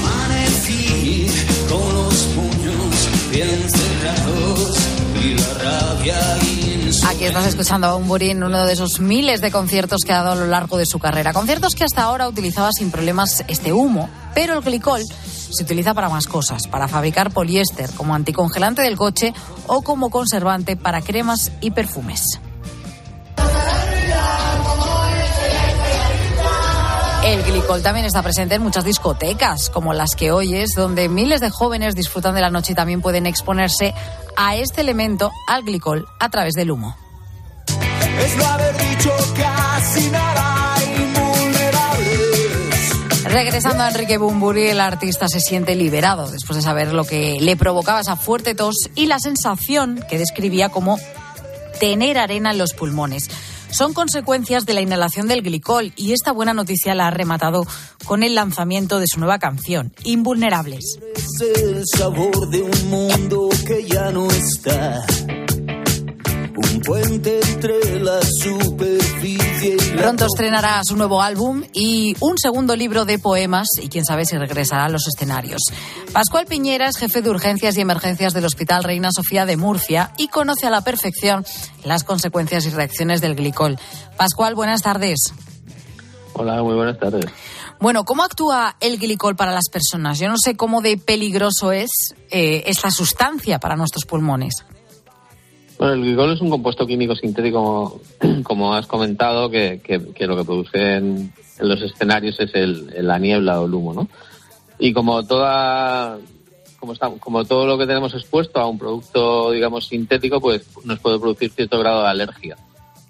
Amanecí 0.00 1.26
con 1.68 1.94
los 1.94 2.14
puños 2.14 3.30
bien 3.30 3.70
cerrados 3.70 4.76
y 5.22 5.34
la 5.34 5.54
rabia 5.54 6.38
Aquí 7.06 7.24
estás 7.24 7.46
escuchando 7.46 7.86
a 7.86 7.94
Bumburi 7.94 8.30
en 8.30 8.42
uno 8.42 8.64
de 8.66 8.72
esos 8.72 9.00
miles 9.00 9.40
de 9.40 9.50
conciertos 9.50 10.02
que 10.04 10.12
ha 10.12 10.22
dado 10.22 10.32
a 10.32 10.34
lo 10.34 10.46
largo 10.46 10.76
de 10.76 10.86
su 10.86 10.98
carrera. 10.98 11.32
Conciertos 11.32 11.74
que 11.74 11.84
hasta 11.84 12.02
ahora 12.02 12.28
utilizaba 12.28 12.70
sin 12.72 12.90
problemas 12.90 13.44
este 13.48 13.72
humo, 13.72 14.08
pero 14.34 14.54
el 14.54 14.62
glicol 14.62 15.02
se 15.04 15.62
utiliza 15.62 15.94
para 15.94 16.08
más 16.08 16.26
cosas, 16.26 16.66
para 16.68 16.88
fabricar 16.88 17.30
poliéster 17.32 17.90
como 17.92 18.14
anticongelante 18.14 18.82
del 18.82 18.96
coche 18.96 19.32
o 19.66 19.82
como 19.82 20.10
conservante 20.10 20.76
para 20.76 21.00
cremas 21.00 21.52
y 21.60 21.70
perfumes. 21.70 22.40
El 27.24 27.42
glicol 27.42 27.82
también 27.82 28.06
está 28.06 28.22
presente 28.22 28.54
en 28.54 28.62
muchas 28.62 28.84
discotecas, 28.84 29.68
como 29.68 29.92
las 29.92 30.14
que 30.14 30.30
oyes, 30.30 30.70
donde 30.74 31.10
miles 31.10 31.40
de 31.40 31.50
jóvenes 31.50 31.94
disfrutan 31.94 32.34
de 32.34 32.40
la 32.40 32.48
noche 32.48 32.72
y 32.72 32.74
también 32.74 33.02
pueden 33.02 33.26
exponerse 33.26 33.92
a 34.40 34.54
este 34.54 34.80
elemento, 34.82 35.32
al 35.48 35.64
glicol, 35.64 36.06
a 36.20 36.30
través 36.30 36.54
del 36.54 36.70
humo. 36.70 36.96
Es 37.66 38.36
no 38.36 38.46
haber 38.46 38.76
dicho 38.78 39.10
casi 39.36 40.08
nada 40.10 40.76
invulnerables. 40.86 42.44
Regresando 43.24 43.82
a 43.82 43.88
Enrique 43.88 44.16
Bumburi, 44.16 44.68
el 44.68 44.80
artista 44.80 45.26
se 45.26 45.40
siente 45.40 45.74
liberado 45.74 46.30
después 46.30 46.56
de 46.56 46.62
saber 46.62 46.94
lo 46.94 47.02
que 47.04 47.38
le 47.40 47.56
provocaba 47.56 48.00
esa 48.00 48.14
fuerte 48.14 48.54
tos 48.54 48.76
y 48.94 49.06
la 49.06 49.18
sensación 49.18 50.04
que 50.08 50.18
describía 50.18 50.68
como 50.68 50.98
tener 51.80 52.16
arena 52.16 52.52
en 52.52 52.58
los 52.58 52.74
pulmones 52.74 53.28
son 53.70 53.92
consecuencias 53.92 54.66
de 54.66 54.74
la 54.74 54.80
inhalación 54.80 55.28
del 55.28 55.42
glicol 55.42 55.92
y 55.96 56.12
esta 56.12 56.32
buena 56.32 56.54
noticia 56.54 56.94
la 56.94 57.08
ha 57.08 57.10
rematado 57.10 57.66
con 58.04 58.22
el 58.22 58.34
lanzamiento 58.34 58.98
de 58.98 59.06
su 59.06 59.18
nueva 59.18 59.38
canción, 59.38 59.92
Invulnerables. 60.04 60.98
Es 61.14 61.40
el 61.40 61.82
sabor 61.86 62.48
de 62.48 62.62
un 62.62 62.90
mundo 62.90 63.37
Un 66.56 66.80
puente 66.80 67.40
entre 67.40 68.00
la 68.00 68.20
superficie 68.22 69.76
y 69.76 69.94
la 69.94 70.02
Pronto 70.02 70.26
estrenará 70.26 70.82
su 70.84 70.96
nuevo 70.96 71.22
álbum 71.22 71.62
y 71.72 72.14
un 72.20 72.38
segundo 72.38 72.76
libro 72.76 73.04
de 73.04 73.18
poemas 73.18 73.68
y 73.80 73.88
quién 73.88 74.04
sabe 74.04 74.24
si 74.24 74.36
regresará 74.36 74.84
a 74.84 74.88
los 74.88 75.06
escenarios. 75.06 75.62
Pascual 76.12 76.46
Piñera 76.46 76.88
es 76.88 76.96
jefe 76.96 77.22
de 77.22 77.30
urgencias 77.30 77.76
y 77.76 77.80
emergencias 77.80 78.34
del 78.34 78.44
Hospital 78.44 78.84
Reina 78.84 79.10
Sofía 79.12 79.46
de 79.46 79.56
Murcia 79.56 80.12
y 80.18 80.28
conoce 80.28 80.66
a 80.66 80.70
la 80.70 80.82
perfección 80.82 81.44
las 81.84 82.04
consecuencias 82.04 82.66
y 82.66 82.70
reacciones 82.70 83.20
del 83.20 83.36
glicol. 83.36 83.78
Pascual, 84.16 84.54
buenas 84.54 84.82
tardes. 84.82 85.32
Hola, 86.34 86.62
muy 86.62 86.74
buenas 86.74 86.98
tardes. 86.98 87.24
Bueno, 87.80 88.04
¿cómo 88.04 88.24
actúa 88.24 88.76
el 88.80 88.98
glicol 88.98 89.36
para 89.36 89.52
las 89.52 89.68
personas? 89.70 90.18
Yo 90.18 90.28
no 90.28 90.36
sé 90.36 90.56
cómo 90.56 90.80
de 90.80 90.96
peligroso 90.96 91.70
es 91.70 91.90
eh, 92.30 92.64
esta 92.66 92.90
sustancia 92.90 93.60
para 93.60 93.76
nuestros 93.76 94.04
pulmones. 94.04 94.64
Bueno, 95.78 95.94
el 95.94 96.02
glicol 96.02 96.32
es 96.32 96.40
un 96.40 96.50
compuesto 96.50 96.84
químico 96.86 97.14
sintético, 97.14 98.00
como, 98.42 98.74
has 98.74 98.88
comentado, 98.88 99.48
que, 99.48 99.80
lo 100.20 100.36
que 100.36 100.44
produce 100.44 100.96
en, 100.96 101.32
en 101.58 101.68
los 101.68 101.80
escenarios 101.80 102.38
es 102.40 102.50
el, 102.54 103.06
la 103.06 103.18
niebla 103.18 103.60
o 103.60 103.66
el 103.66 103.74
humo, 103.74 103.94
¿no? 103.94 104.08
Y 104.80 104.92
como 104.92 105.24
toda, 105.24 106.18
como, 106.80 106.94
está, 106.94 107.10
como 107.10 107.44
todo 107.44 107.64
lo 107.64 107.78
que 107.78 107.86
tenemos 107.86 108.12
expuesto 108.12 108.58
a 108.58 108.66
un 108.66 108.78
producto, 108.78 109.52
digamos, 109.52 109.86
sintético, 109.86 110.40
pues 110.40 110.66
nos 110.84 110.98
puede 110.98 111.20
producir 111.20 111.52
cierto 111.52 111.78
grado 111.78 112.02
de 112.02 112.08
alergia, 112.08 112.56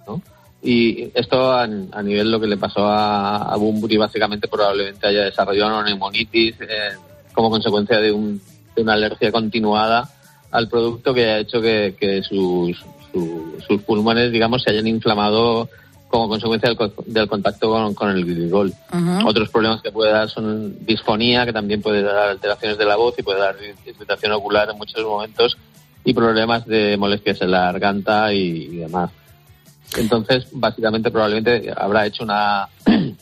¿no? 0.07 0.21
Y 0.63 1.11
esto 1.15 1.53
a, 1.53 1.63
a 1.63 2.03
nivel 2.03 2.31
lo 2.33 2.41
que 2.41 2.47
le 2.49 2.57
pasó 2.57 2.87
a, 2.87 3.37
a 3.53 3.57
Bumburi, 3.57 3.97
básicamente 3.97 4.49
probablemente 4.49 5.07
haya 5.07 5.23
desarrollado 5.25 5.79
una 5.79 5.89
neumonitis 5.89 6.57
eh, 6.61 6.97
como 7.33 7.49
consecuencia 7.51 7.99
de, 8.01 8.11
un, 8.11 8.41
de 8.75 8.83
una 8.83 8.95
alergia 8.95 9.31
continuada 9.31 10.09
al 10.51 10.69
producto 10.69 11.15
que 11.15 11.27
ha 11.27 11.39
hecho 11.39 11.61
que, 11.61 11.95
que 11.99 12.23
sus, 12.23 12.77
su- 13.13 13.57
sus 13.67 13.83
pulmones, 13.83 14.33
digamos, 14.33 14.63
se 14.63 14.71
hayan 14.73 14.87
inflamado 14.89 15.69
como 16.09 16.27
consecuencia 16.29 16.71
del, 16.71 16.93
del 17.07 17.29
contacto 17.29 17.69
con, 17.71 17.95
con 17.95 18.09
el 18.11 18.25
glicol. 18.25 18.73
Otros 19.27 19.51
problemas 19.51 19.83
que 19.83 19.93
puede 19.93 20.11
dar 20.11 20.29
son 20.29 20.85
disfonía, 20.87 21.45
que 21.45 21.53
también 21.53 21.83
puede 21.83 22.03
dar 22.03 22.31
alteraciones 22.31 22.79
de 22.79 22.85
la 22.87 22.97
voz 22.97 23.15
y 23.19 23.23
puede 23.23 23.39
dar 23.41 23.57
irritación 23.87 24.33
ocular 24.33 24.69
en 24.71 24.79
muchos 24.79 25.05
momentos 25.05 25.57
y 26.05 26.15
problemas 26.15 26.67
de 26.67 26.97
molestias 26.97 27.43
en 27.43 27.51
la 27.51 27.65
garganta 27.71 28.33
y, 28.33 28.39
y 28.41 28.77
demás. 28.79 29.11
Entonces, 29.97 30.47
básicamente, 30.53 31.11
probablemente 31.11 31.73
habrá 31.77 32.07
hecho 32.07 32.25
una, 32.25 32.69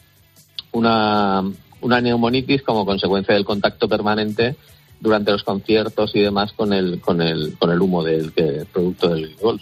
una, 0.73 1.43
una 1.81 2.01
neumonitis 2.01 2.63
como 2.63 2.85
consecuencia 2.85 3.35
del 3.35 3.45
contacto 3.45 3.89
permanente 3.89 4.57
durante 5.01 5.33
los 5.33 5.45
conciertos 5.45 6.15
y 6.15 6.21
demás 6.21 6.53
con 6.53 6.73
el, 6.73 7.01
con 7.01 7.21
el, 7.21 7.57
con 7.59 7.71
el 7.71 7.81
humo 7.81 8.03
del 8.03 8.33
producto 8.73 9.09
del 9.09 9.29
glicol. 9.29 9.61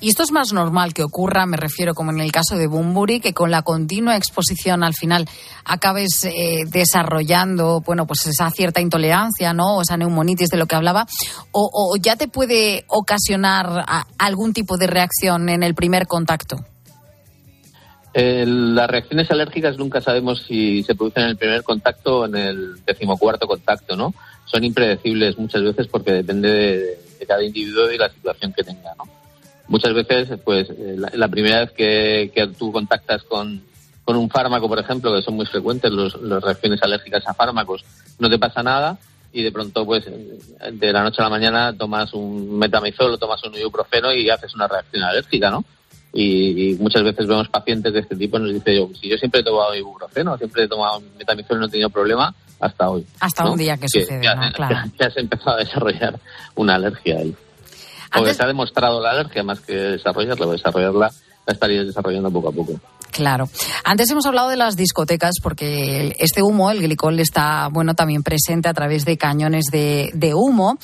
Y 0.00 0.08
esto 0.08 0.22
es 0.22 0.32
más 0.32 0.52
normal 0.52 0.94
que 0.94 1.02
ocurra, 1.02 1.46
me 1.46 1.56
refiero 1.56 1.94
como 1.94 2.10
en 2.10 2.20
el 2.20 2.32
caso 2.32 2.56
de 2.56 2.66
Bumburi, 2.66 3.20
que 3.20 3.34
con 3.34 3.50
la 3.50 3.62
continua 3.62 4.16
exposición 4.16 4.82
al 4.82 4.94
final 4.94 5.28
acabes 5.64 6.24
eh, 6.24 6.64
desarrollando, 6.66 7.80
bueno, 7.80 8.06
pues 8.06 8.26
esa 8.26 8.50
cierta 8.50 8.80
intolerancia, 8.80 9.52
¿no? 9.52 9.76
O 9.76 9.82
esa 9.82 9.96
neumonitis 9.96 10.48
de 10.48 10.56
lo 10.56 10.66
que 10.66 10.76
hablaba, 10.76 11.06
o, 11.52 11.70
o 11.72 11.96
ya 11.96 12.16
te 12.16 12.28
puede 12.28 12.84
ocasionar 12.88 13.84
algún 14.18 14.52
tipo 14.52 14.76
de 14.76 14.86
reacción 14.86 15.48
en 15.48 15.62
el 15.62 15.74
primer 15.74 16.06
contacto. 16.06 16.56
Eh, 18.14 18.44
las 18.46 18.90
reacciones 18.90 19.30
alérgicas 19.30 19.78
nunca 19.78 20.00
sabemos 20.00 20.44
si 20.48 20.82
se 20.82 20.94
producen 20.94 21.24
en 21.24 21.28
el 21.30 21.36
primer 21.36 21.62
contacto 21.62 22.20
o 22.20 22.26
en 22.26 22.36
el 22.36 22.84
decimocuarto 22.84 23.46
contacto, 23.46 23.96
¿no? 23.96 24.14
Son 24.46 24.64
impredecibles 24.64 25.38
muchas 25.38 25.62
veces 25.62 25.86
porque 25.88 26.12
depende 26.12 26.48
de, 26.50 26.98
de 27.20 27.26
cada 27.26 27.44
individuo 27.44 27.90
y 27.92 27.98
la 27.98 28.08
situación 28.08 28.52
que 28.52 28.64
tenga, 28.64 28.94
¿no? 28.96 29.17
Muchas 29.68 29.94
veces, 29.94 30.28
pues, 30.44 30.68
eh, 30.70 30.96
la, 30.96 31.10
la 31.14 31.28
primera 31.28 31.60
vez 31.60 31.72
que, 31.72 32.32
que 32.34 32.46
tú 32.48 32.72
contactas 32.72 33.22
con, 33.24 33.62
con 34.04 34.16
un 34.16 34.30
fármaco, 34.30 34.68
por 34.68 34.78
ejemplo, 34.78 35.14
que 35.14 35.22
son 35.22 35.34
muy 35.34 35.44
frecuentes 35.44 35.92
los, 35.92 36.20
las 36.22 36.42
reacciones 36.42 36.82
alérgicas 36.82 37.26
a 37.26 37.34
fármacos, 37.34 37.84
no 38.18 38.30
te 38.30 38.38
pasa 38.38 38.62
nada 38.62 38.98
y 39.32 39.42
de 39.42 39.52
pronto, 39.52 39.84
pues, 39.84 40.06
de 40.06 40.92
la 40.92 41.02
noche 41.02 41.20
a 41.20 41.24
la 41.24 41.30
mañana 41.30 41.76
tomas 41.76 42.14
un 42.14 42.58
metamizol 42.58 43.12
o 43.12 43.18
tomas 43.18 43.44
un 43.44 43.54
ibuprofeno 43.54 44.12
y 44.14 44.30
haces 44.30 44.54
una 44.54 44.66
reacción 44.66 45.02
alérgica, 45.02 45.50
¿no? 45.50 45.64
Y, 46.14 46.70
y 46.70 46.74
muchas 46.76 47.02
veces 47.02 47.26
vemos 47.26 47.50
pacientes 47.50 47.92
de 47.92 48.00
este 48.00 48.16
tipo 48.16 48.38
y 48.38 48.40
nos 48.40 48.54
dice 48.54 48.74
yo, 48.74 48.88
si 48.98 49.10
yo 49.10 49.18
siempre 49.18 49.42
he 49.42 49.44
tomado 49.44 49.74
ibuprofeno, 49.74 50.38
siempre 50.38 50.64
he 50.64 50.68
tomado 50.68 51.02
metamizol 51.18 51.58
y 51.58 51.60
no 51.60 51.66
he 51.66 51.70
tenido 51.70 51.90
problema 51.90 52.34
hasta 52.60 52.88
hoy. 52.88 53.06
Hasta 53.20 53.44
¿no? 53.44 53.52
un 53.52 53.58
día 53.58 53.76
que 53.76 53.88
sucede, 53.88 54.24
ya, 54.24 54.34
¿no? 54.34 54.50
Claro. 54.52 54.90
ya 54.98 55.06
has 55.06 55.16
empezado 55.18 55.56
a 55.56 55.60
desarrollar 55.60 56.18
una 56.54 56.76
alergia 56.76 57.18
ahí. 57.18 57.36
Porque 58.12 58.34
se 58.34 58.42
ha 58.42 58.46
demostrado 58.46 59.00
la 59.00 59.10
alergia 59.10 59.42
más 59.42 59.60
que 59.60 59.74
desarrollarla, 59.74 60.46
desarrollarla 60.46 61.10
la 61.48 61.54
estarías 61.54 61.86
desarrollando 61.86 62.30
poco 62.30 62.50
a 62.50 62.52
poco. 62.52 62.78
Claro. 63.10 63.48
Antes 63.84 64.10
hemos 64.10 64.26
hablado 64.26 64.50
de 64.50 64.56
las 64.56 64.76
discotecas 64.76 65.36
porque 65.42 66.14
este 66.18 66.42
humo, 66.42 66.70
el 66.70 66.82
glicol, 66.82 67.18
está 67.20 67.68
bueno 67.68 67.94
también 67.94 68.22
presente 68.22 68.68
a 68.68 68.74
través 68.74 69.06
de 69.06 69.16
cañones 69.16 69.64
de, 69.72 70.10
de 70.12 70.34
humo. 70.34 70.78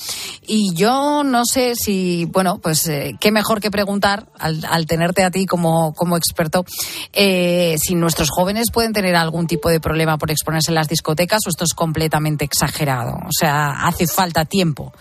Y 0.46 0.74
yo 0.74 1.22
no 1.22 1.44
sé 1.44 1.74
si, 1.76 2.24
bueno, 2.24 2.60
pues 2.62 2.88
eh, 2.88 3.14
qué 3.20 3.30
mejor 3.30 3.60
que 3.60 3.70
preguntar 3.70 4.26
al, 4.38 4.64
al 4.68 4.86
tenerte 4.86 5.22
a 5.22 5.30
ti 5.30 5.44
como, 5.44 5.92
como 5.92 6.16
experto 6.16 6.64
eh, 7.12 7.76
si 7.78 7.94
nuestros 7.94 8.30
jóvenes 8.30 8.70
pueden 8.72 8.94
tener 8.94 9.16
algún 9.16 9.46
tipo 9.46 9.68
de 9.68 9.80
problema 9.80 10.16
por 10.16 10.30
exponerse 10.30 10.70
en 10.70 10.76
las 10.76 10.88
discotecas 10.88 11.40
o 11.46 11.50
esto 11.50 11.64
es 11.64 11.74
completamente 11.74 12.46
exagerado. 12.46 13.16
O 13.16 13.32
sea, 13.38 13.86
hace 13.86 14.06
falta 14.06 14.46
tiempo. 14.46 14.94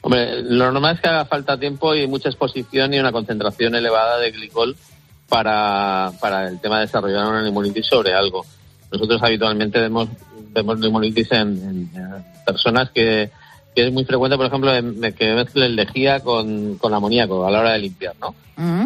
Hombre, 0.00 0.42
lo 0.42 0.70
normal 0.72 0.94
es 0.94 1.00
que 1.00 1.08
haga 1.08 1.24
falta 1.24 1.58
tiempo 1.58 1.94
y 1.94 2.06
mucha 2.06 2.28
exposición 2.28 2.94
y 2.94 2.98
una 3.00 3.12
concentración 3.12 3.74
elevada 3.74 4.18
de 4.18 4.30
glicol 4.30 4.76
para, 5.28 6.12
para 6.20 6.48
el 6.48 6.60
tema 6.60 6.76
de 6.80 6.86
desarrollar 6.86 7.26
una 7.26 7.42
neumonitis 7.42 7.86
sobre 7.86 8.14
algo. 8.14 8.44
Nosotros 8.90 9.22
habitualmente 9.22 9.78
vemos, 9.80 10.08
vemos 10.52 10.78
neumonitis 10.78 11.30
en, 11.32 11.48
en, 11.48 11.90
personas 12.46 12.90
que, 12.90 13.30
que 13.74 13.86
es 13.86 13.92
muy 13.92 14.04
frecuente, 14.04 14.36
por 14.36 14.46
ejemplo, 14.46 14.74
en- 14.74 15.00
que 15.14 15.34
mezclen 15.34 15.76
lejía 15.76 16.20
con, 16.20 16.76
con 16.78 16.94
amoníaco 16.94 17.44
a 17.46 17.50
la 17.50 17.60
hora 17.60 17.72
de 17.72 17.80
limpiar, 17.80 18.14
¿no? 18.20 18.34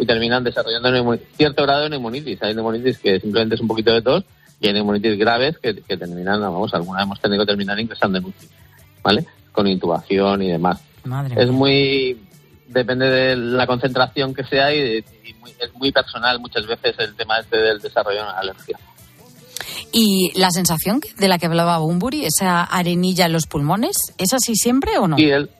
y 0.02 0.04
terminan 0.06 0.44
desarrollando 0.44 1.18
cierto 1.36 1.62
grado 1.62 1.84
de 1.84 1.90
neumonitis. 1.90 2.42
Hay 2.42 2.54
neumonitis 2.54 2.98
que 2.98 3.20
simplemente 3.20 3.54
es 3.54 3.60
un 3.60 3.68
poquito 3.68 3.92
de 3.92 4.02
tos 4.02 4.24
y 4.60 4.66
hay 4.66 4.72
neumonitis 4.74 5.16
graves 5.18 5.58
que, 5.58 5.74
que 5.82 5.96
terminan, 5.96 6.40
vamos, 6.40 6.74
alguna 6.74 7.02
hemos 7.02 7.20
tenido 7.20 7.42
que 7.42 7.46
terminar 7.46 7.78
ingresando 7.78 8.18
en 8.18 8.24
UCI, 8.24 8.48
¿vale? 9.02 9.24
Con 9.52 9.66
intubación 9.68 10.42
y 10.42 10.48
demás. 10.48 10.80
Madre 11.04 11.34
Es 11.42 11.50
muy, 11.50 12.20
depende 12.68 13.06
de 13.10 13.36
la 13.36 13.66
concentración 13.66 14.34
que 14.34 14.44
sea 14.44 14.72
y, 14.72 14.80
de- 14.80 15.04
y 15.24 15.34
muy- 15.34 15.50
es 15.60 15.72
muy 15.74 15.92
personal 15.92 16.38
muchas 16.40 16.66
veces 16.66 16.94
el 16.98 17.14
tema 17.14 17.38
este 17.38 17.56
del 17.58 17.80
desarrollo 17.80 18.18
de 18.18 18.22
una 18.24 18.38
alergia. 18.38 18.78
Y 19.92 20.32
la 20.38 20.50
sensación 20.50 21.00
de 21.18 21.28
la 21.28 21.38
que 21.38 21.46
hablaba 21.46 21.78
Bumburi, 21.78 22.24
esa 22.24 22.64
arenilla 22.64 23.26
en 23.26 23.32
los 23.32 23.46
pulmones, 23.46 23.94
¿es 24.18 24.32
así 24.32 24.54
siempre 24.54 24.96
o 24.98 25.06
no? 25.06 25.18
Y 25.18 25.30
él, 25.30 25.50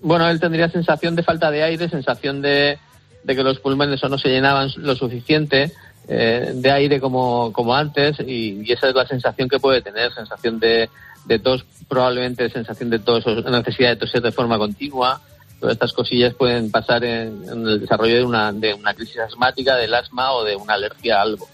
bueno, 0.00 0.28
él 0.28 0.38
tendría 0.40 0.68
sensación 0.70 1.16
de 1.16 1.22
falta 1.22 1.50
de 1.50 1.62
aire, 1.62 1.88
sensación 1.88 2.40
de, 2.42 2.78
de 3.24 3.36
que 3.36 3.42
los 3.42 3.58
pulmones 3.58 4.02
o 4.04 4.08
no 4.08 4.18
se 4.18 4.28
llenaban 4.28 4.70
lo 4.76 4.94
suficiente 4.94 5.72
eh, 6.08 6.52
de 6.54 6.70
aire 6.70 7.00
como, 7.00 7.52
como 7.52 7.74
antes 7.74 8.16
y, 8.20 8.62
y 8.64 8.72
esa 8.72 8.88
es 8.88 8.94
la 8.94 9.06
sensación 9.06 9.48
que 9.48 9.58
puede 9.58 9.82
tener, 9.82 10.12
sensación 10.14 10.60
de, 10.60 10.88
de 11.26 11.38
tos, 11.38 11.64
probablemente 11.88 12.48
sensación 12.50 12.90
de 12.90 12.98
tos 12.98 13.26
o 13.26 13.34
necesidad 13.50 13.90
de 13.90 13.96
toser 13.96 14.22
de 14.22 14.32
forma 14.32 14.58
continua, 14.58 15.20
todas 15.60 15.74
estas 15.74 15.92
cosillas 15.92 16.34
pueden 16.34 16.70
pasar 16.70 17.04
en, 17.04 17.42
en 17.48 17.66
el 17.66 17.80
desarrollo 17.80 18.14
de 18.16 18.24
una, 18.24 18.52
de 18.52 18.74
una 18.74 18.94
crisis 18.94 19.18
asmática, 19.18 19.76
del 19.76 19.92
asma 19.94 20.32
o 20.32 20.44
de 20.44 20.56
una 20.56 20.74
alergia 20.74 21.18
a 21.18 21.22
algo. 21.22 21.48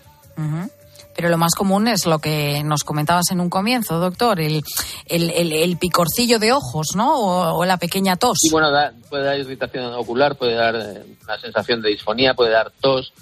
Pero 1.14 1.28
lo 1.28 1.36
más 1.36 1.54
común 1.54 1.88
es 1.88 2.06
lo 2.06 2.18
que 2.20 2.62
nos 2.64 2.84
comentabas 2.84 3.30
en 3.32 3.40
un 3.40 3.50
comienzo, 3.50 3.98
doctor, 4.00 4.40
el, 4.40 4.62
el, 5.06 5.28
el- 5.30 5.52
el 5.52 5.76
picorcillo 5.76 6.38
de 6.38 6.52
ojos, 6.52 6.88
¿no? 6.96 7.14
O, 7.18 7.58
o 7.58 7.64
la 7.66 7.76
pequeña 7.76 8.16
tos. 8.16 8.38
Y 8.42 8.50
bueno, 8.50 8.70
da- 8.70 8.92
puede 9.10 9.24
dar 9.24 9.38
irritación 9.38 9.92
ocular, 9.92 10.36
puede 10.36 10.54
dar 10.54 10.74
eh, 10.74 11.02
una 11.24 11.38
sensación 11.38 11.82
de 11.82 11.90
disfonía, 11.90 12.32
puede 12.32 12.52
dar 12.52 12.72
tos, 12.80 13.12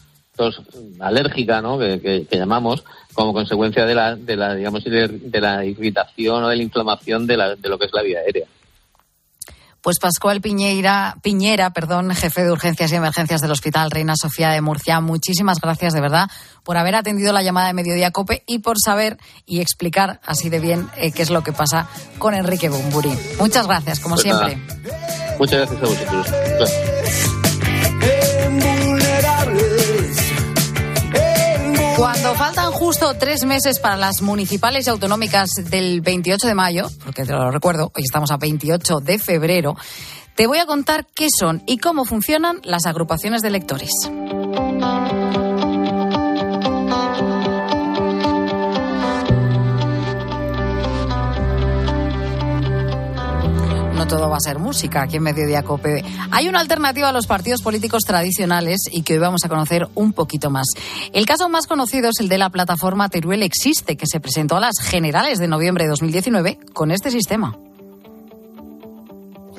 tos 0.40 0.62
alérgica, 1.00 1.60
¿no? 1.60 1.78
Que, 1.78 2.00
que- 2.00 2.26
que 2.26 2.36
llamamos, 2.38 2.82
como 3.12 3.32
consecuencia 3.34 3.84
de 3.84 3.94
la, 3.94 4.16
de 4.16 4.36
la 4.36 4.54
digamos, 4.54 4.82
de, 4.84 5.08
de 5.08 5.40
la 5.40 5.64
irritación 5.66 6.42
o 6.44 6.48
de 6.48 6.56
la 6.56 6.62
inflamación 6.62 7.26
de, 7.26 7.36
la, 7.36 7.54
de 7.56 7.68
lo 7.68 7.78
que 7.78 7.84
es 7.86 7.92
la 7.92 8.02
vía 8.02 8.20
aérea. 8.20 8.46
Pues 9.82 9.98
Pascual 9.98 10.42
Piñeira, 10.42 11.16
Piñera, 11.22 11.70
perdón, 11.70 12.10
jefe 12.14 12.42
de 12.44 12.52
urgencias 12.52 12.92
y 12.92 12.96
emergencias 12.96 13.40
del 13.40 13.50
Hospital 13.50 13.90
Reina 13.90 14.12
Sofía 14.14 14.50
de 14.50 14.60
Murcia, 14.60 15.00
muchísimas 15.00 15.58
gracias 15.58 15.94
de 15.94 16.02
verdad 16.02 16.28
por 16.64 16.76
haber 16.76 16.94
atendido 16.94 17.32
la 17.32 17.42
llamada 17.42 17.68
de 17.68 17.72
Mediodía 17.72 18.10
Cope 18.10 18.42
y 18.46 18.58
por 18.58 18.76
saber 18.78 19.16
y 19.46 19.60
explicar 19.60 20.20
así 20.26 20.50
de 20.50 20.60
bien 20.60 20.86
eh, 20.98 21.12
qué 21.12 21.22
es 21.22 21.30
lo 21.30 21.42
que 21.42 21.52
pasa 21.54 21.88
con 22.18 22.34
Enrique 22.34 22.68
Bumburi. 22.68 23.12
Muchas 23.38 23.66
gracias, 23.66 24.00
como 24.00 24.16
Pues 24.16 24.26
nada. 24.26 24.48
siempre. 24.48 24.76
Muchas 25.38 25.58
gracias 25.60 25.82
a 25.82 25.86
vosotros. 25.86 26.26
Claro. 26.28 27.39
Cuando 32.00 32.34
faltan 32.34 32.72
justo 32.72 33.12
tres 33.18 33.44
meses 33.44 33.78
para 33.78 33.94
las 33.94 34.22
municipales 34.22 34.86
y 34.86 34.90
autonómicas 34.90 35.50
del 35.68 36.00
28 36.00 36.46
de 36.46 36.54
mayo, 36.54 36.88
porque 37.04 37.26
te 37.26 37.32
lo 37.32 37.50
recuerdo, 37.50 37.92
hoy 37.94 38.04
estamos 38.04 38.30
a 38.30 38.38
28 38.38 39.00
de 39.00 39.18
febrero, 39.18 39.76
te 40.34 40.46
voy 40.46 40.56
a 40.56 40.64
contar 40.64 41.06
qué 41.14 41.28
son 41.28 41.62
y 41.66 41.76
cómo 41.76 42.06
funcionan 42.06 42.62
las 42.64 42.86
agrupaciones 42.86 43.42
de 43.42 43.48
electores. 43.48 43.90
Todo 54.10 54.28
va 54.28 54.38
a 54.38 54.40
ser 54.40 54.58
música 54.58 55.02
aquí 55.02 55.18
en 55.18 55.22
Mediodía 55.22 55.62
Cope. 55.62 56.04
Hay 56.32 56.48
una 56.48 56.58
alternativa 56.58 57.08
a 57.08 57.12
los 57.12 57.28
partidos 57.28 57.62
políticos 57.62 58.02
tradicionales 58.04 58.80
y 58.90 59.02
que 59.02 59.12
hoy 59.12 59.18
vamos 59.20 59.44
a 59.44 59.48
conocer 59.48 59.86
un 59.94 60.12
poquito 60.12 60.50
más. 60.50 60.66
El 61.12 61.26
caso 61.26 61.48
más 61.48 61.68
conocido 61.68 62.10
es 62.10 62.18
el 62.18 62.28
de 62.28 62.36
la 62.36 62.50
plataforma 62.50 63.08
Teruel 63.08 63.44
Existe, 63.44 63.96
que 63.96 64.08
se 64.08 64.18
presentó 64.18 64.56
a 64.56 64.60
las 64.60 64.80
generales 64.80 65.38
de 65.38 65.46
noviembre 65.46 65.84
de 65.84 65.90
2019 65.90 66.58
con 66.72 66.90
este 66.90 67.12
sistema. 67.12 67.56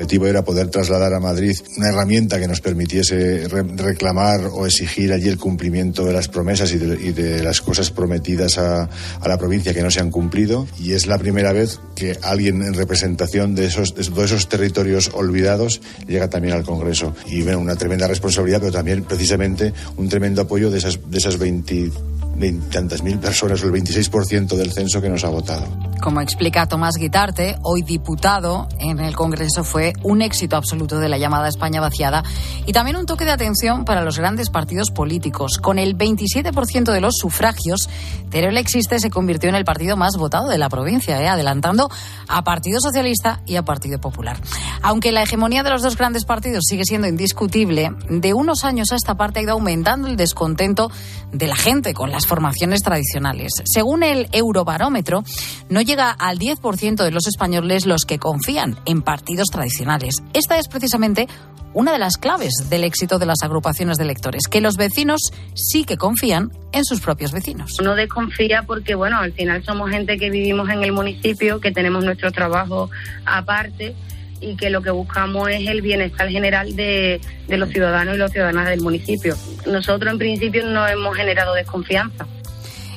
El 0.01 0.05
objetivo 0.05 0.25
era 0.25 0.43
poder 0.43 0.67
trasladar 0.69 1.13
a 1.13 1.19
Madrid 1.19 1.55
una 1.77 1.89
herramienta 1.89 2.39
que 2.39 2.47
nos 2.47 2.59
permitiese 2.59 3.47
re- 3.47 3.61
reclamar 3.61 4.45
o 4.51 4.65
exigir 4.65 5.13
allí 5.13 5.27
el 5.27 5.37
cumplimiento 5.37 6.03
de 6.03 6.11
las 6.11 6.27
promesas 6.27 6.73
y 6.73 6.79
de, 6.79 7.43
las 7.43 7.61
cosas 7.61 7.91
prometidas 7.91 8.57
a, 8.57 8.89
a 9.19 9.27
la 9.27 9.37
provincia 9.37 9.75
que 9.75 9.83
no 9.83 9.91
se 9.91 9.99
han 9.99 10.09
cumplido. 10.09 10.65
Y 10.79 10.93
es 10.93 11.05
la 11.05 11.19
primera 11.19 11.53
vez 11.53 11.79
que 11.93 12.17
alguien 12.23 12.63
en 12.63 12.73
representación 12.73 13.53
de 13.53 13.65
esos, 13.67 13.93
de 13.93 14.01
esos 14.25 14.49
territorios 14.49 15.11
olvidados 15.13 15.81
llega 16.07 16.31
también 16.31 16.55
al 16.55 16.63
Congreso. 16.63 17.15
Y 17.27 17.43
bueno, 17.43 17.59
una 17.59 17.75
tremenda 17.75 18.07
responsabilidad, 18.07 18.59
pero 18.59 18.71
también 18.71 19.03
precisamente 19.03 19.71
un 19.97 20.09
tremendo 20.09 20.41
apoyo 20.41 20.71
de 20.71 20.79
esas, 20.79 20.97
de 21.11 21.17
esas 21.19 21.37
20, 21.37 21.91
20 22.37 22.67
tantas 22.71 23.03
mil 23.03 23.19
personas, 23.19 23.63
o 23.63 23.67
el 23.67 23.73
26% 23.73 24.55
del 24.55 24.71
censo 24.73 24.99
que 24.99 25.09
nos 25.09 25.23
ha 25.23 25.29
votado. 25.29 25.90
Como 26.01 26.19
explica 26.19 26.65
Tomás 26.65 26.95
Guitarte, 26.95 27.57
hoy 27.61 27.83
diputado 27.83 28.67
en 28.79 28.99
el 28.99 29.15
Congreso, 29.15 29.63
fue 29.63 29.93
un 30.01 30.23
éxito 30.23 30.55
absoluto 30.55 30.99
de 30.99 31.07
la 31.07 31.19
llamada 31.19 31.47
España 31.47 31.79
vaciada 31.79 32.23
y 32.65 32.73
también 32.73 32.97
un 32.97 33.05
toque 33.05 33.23
de 33.23 33.29
atención 33.29 33.85
para 33.85 34.01
los 34.01 34.17
grandes 34.17 34.49
partidos 34.49 34.89
políticos. 34.89 35.59
Con 35.59 35.77
el 35.77 35.95
27% 35.95 36.91
de 36.91 37.01
los 37.01 37.17
sufragios, 37.17 37.87
Teruel 38.31 38.57
Existe 38.57 38.99
se 38.99 39.11
convirtió 39.11 39.49
en 39.49 39.55
el 39.55 39.63
partido 39.63 39.95
más 39.95 40.17
votado 40.17 40.49
de 40.49 40.57
la 40.57 40.69
provincia, 40.69 41.21
¿eh? 41.21 41.27
adelantando 41.27 41.91
a 42.27 42.43
Partido 42.43 42.79
Socialista 42.81 43.41
y 43.45 43.57
a 43.57 43.63
Partido 43.63 44.01
Popular. 44.01 44.37
Aunque 44.81 45.11
la 45.11 45.21
hegemonía 45.21 45.61
de 45.61 45.69
los 45.69 45.83
dos 45.83 45.97
grandes 45.97 46.25
partidos 46.25 46.63
sigue 46.67 46.85
siendo 46.85 47.07
indiscutible, 47.07 47.91
de 48.09 48.33
unos 48.33 48.63
años 48.63 48.91
a 48.91 48.95
esta 48.95 49.15
parte 49.15 49.39
ha 49.39 49.43
ido 49.43 49.51
aumentando 49.51 50.07
el 50.07 50.17
descontento 50.17 50.89
de 51.31 51.47
la 51.47 51.55
gente 51.55 51.93
con 51.93 52.09
las 52.09 52.25
formaciones 52.25 52.81
tradicionales. 52.81 53.53
Según 53.65 54.01
el 54.01 54.29
Eurobarómetro, 54.31 55.23
no 55.69 55.81
llega 55.91 56.11
al 56.11 56.39
10% 56.39 57.03
de 57.03 57.11
los 57.11 57.27
españoles 57.27 57.85
los 57.85 58.05
que 58.05 58.17
confían 58.17 58.77
en 58.85 59.01
partidos 59.01 59.49
tradicionales. 59.49 60.23
Esta 60.33 60.57
es 60.57 60.69
precisamente 60.69 61.27
una 61.73 61.91
de 61.91 61.99
las 61.99 62.15
claves 62.15 62.53
del 62.69 62.85
éxito 62.85 63.19
de 63.19 63.25
las 63.25 63.43
agrupaciones 63.43 63.97
de 63.97 64.05
electores, 64.05 64.43
que 64.49 64.61
los 64.61 64.77
vecinos 64.77 65.19
sí 65.53 65.83
que 65.83 65.97
confían 65.97 66.49
en 66.71 66.85
sus 66.85 67.01
propios 67.01 67.33
vecinos. 67.33 67.77
Uno 67.81 67.95
desconfía 67.95 68.63
porque, 68.63 68.95
bueno, 68.95 69.17
al 69.17 69.33
final 69.33 69.65
somos 69.65 69.89
gente 69.89 70.17
que 70.17 70.29
vivimos 70.29 70.69
en 70.69 70.81
el 70.81 70.93
municipio, 70.93 71.59
que 71.59 71.73
tenemos 71.73 72.05
nuestro 72.05 72.31
trabajo 72.31 72.89
aparte 73.25 73.93
y 74.39 74.55
que 74.55 74.69
lo 74.69 74.81
que 74.81 74.91
buscamos 74.91 75.49
es 75.49 75.67
el 75.67 75.81
bienestar 75.81 76.29
general 76.29 76.73
de, 76.73 77.19
de 77.49 77.57
los 77.57 77.69
ciudadanos 77.69 78.15
y 78.15 78.17
las 78.17 78.31
ciudadanas 78.31 78.69
del 78.69 78.79
municipio. 78.79 79.35
Nosotros, 79.67 80.09
en 80.09 80.19
principio, 80.19 80.65
no 80.65 80.87
hemos 80.87 81.17
generado 81.17 81.53
desconfianza. 81.53 82.25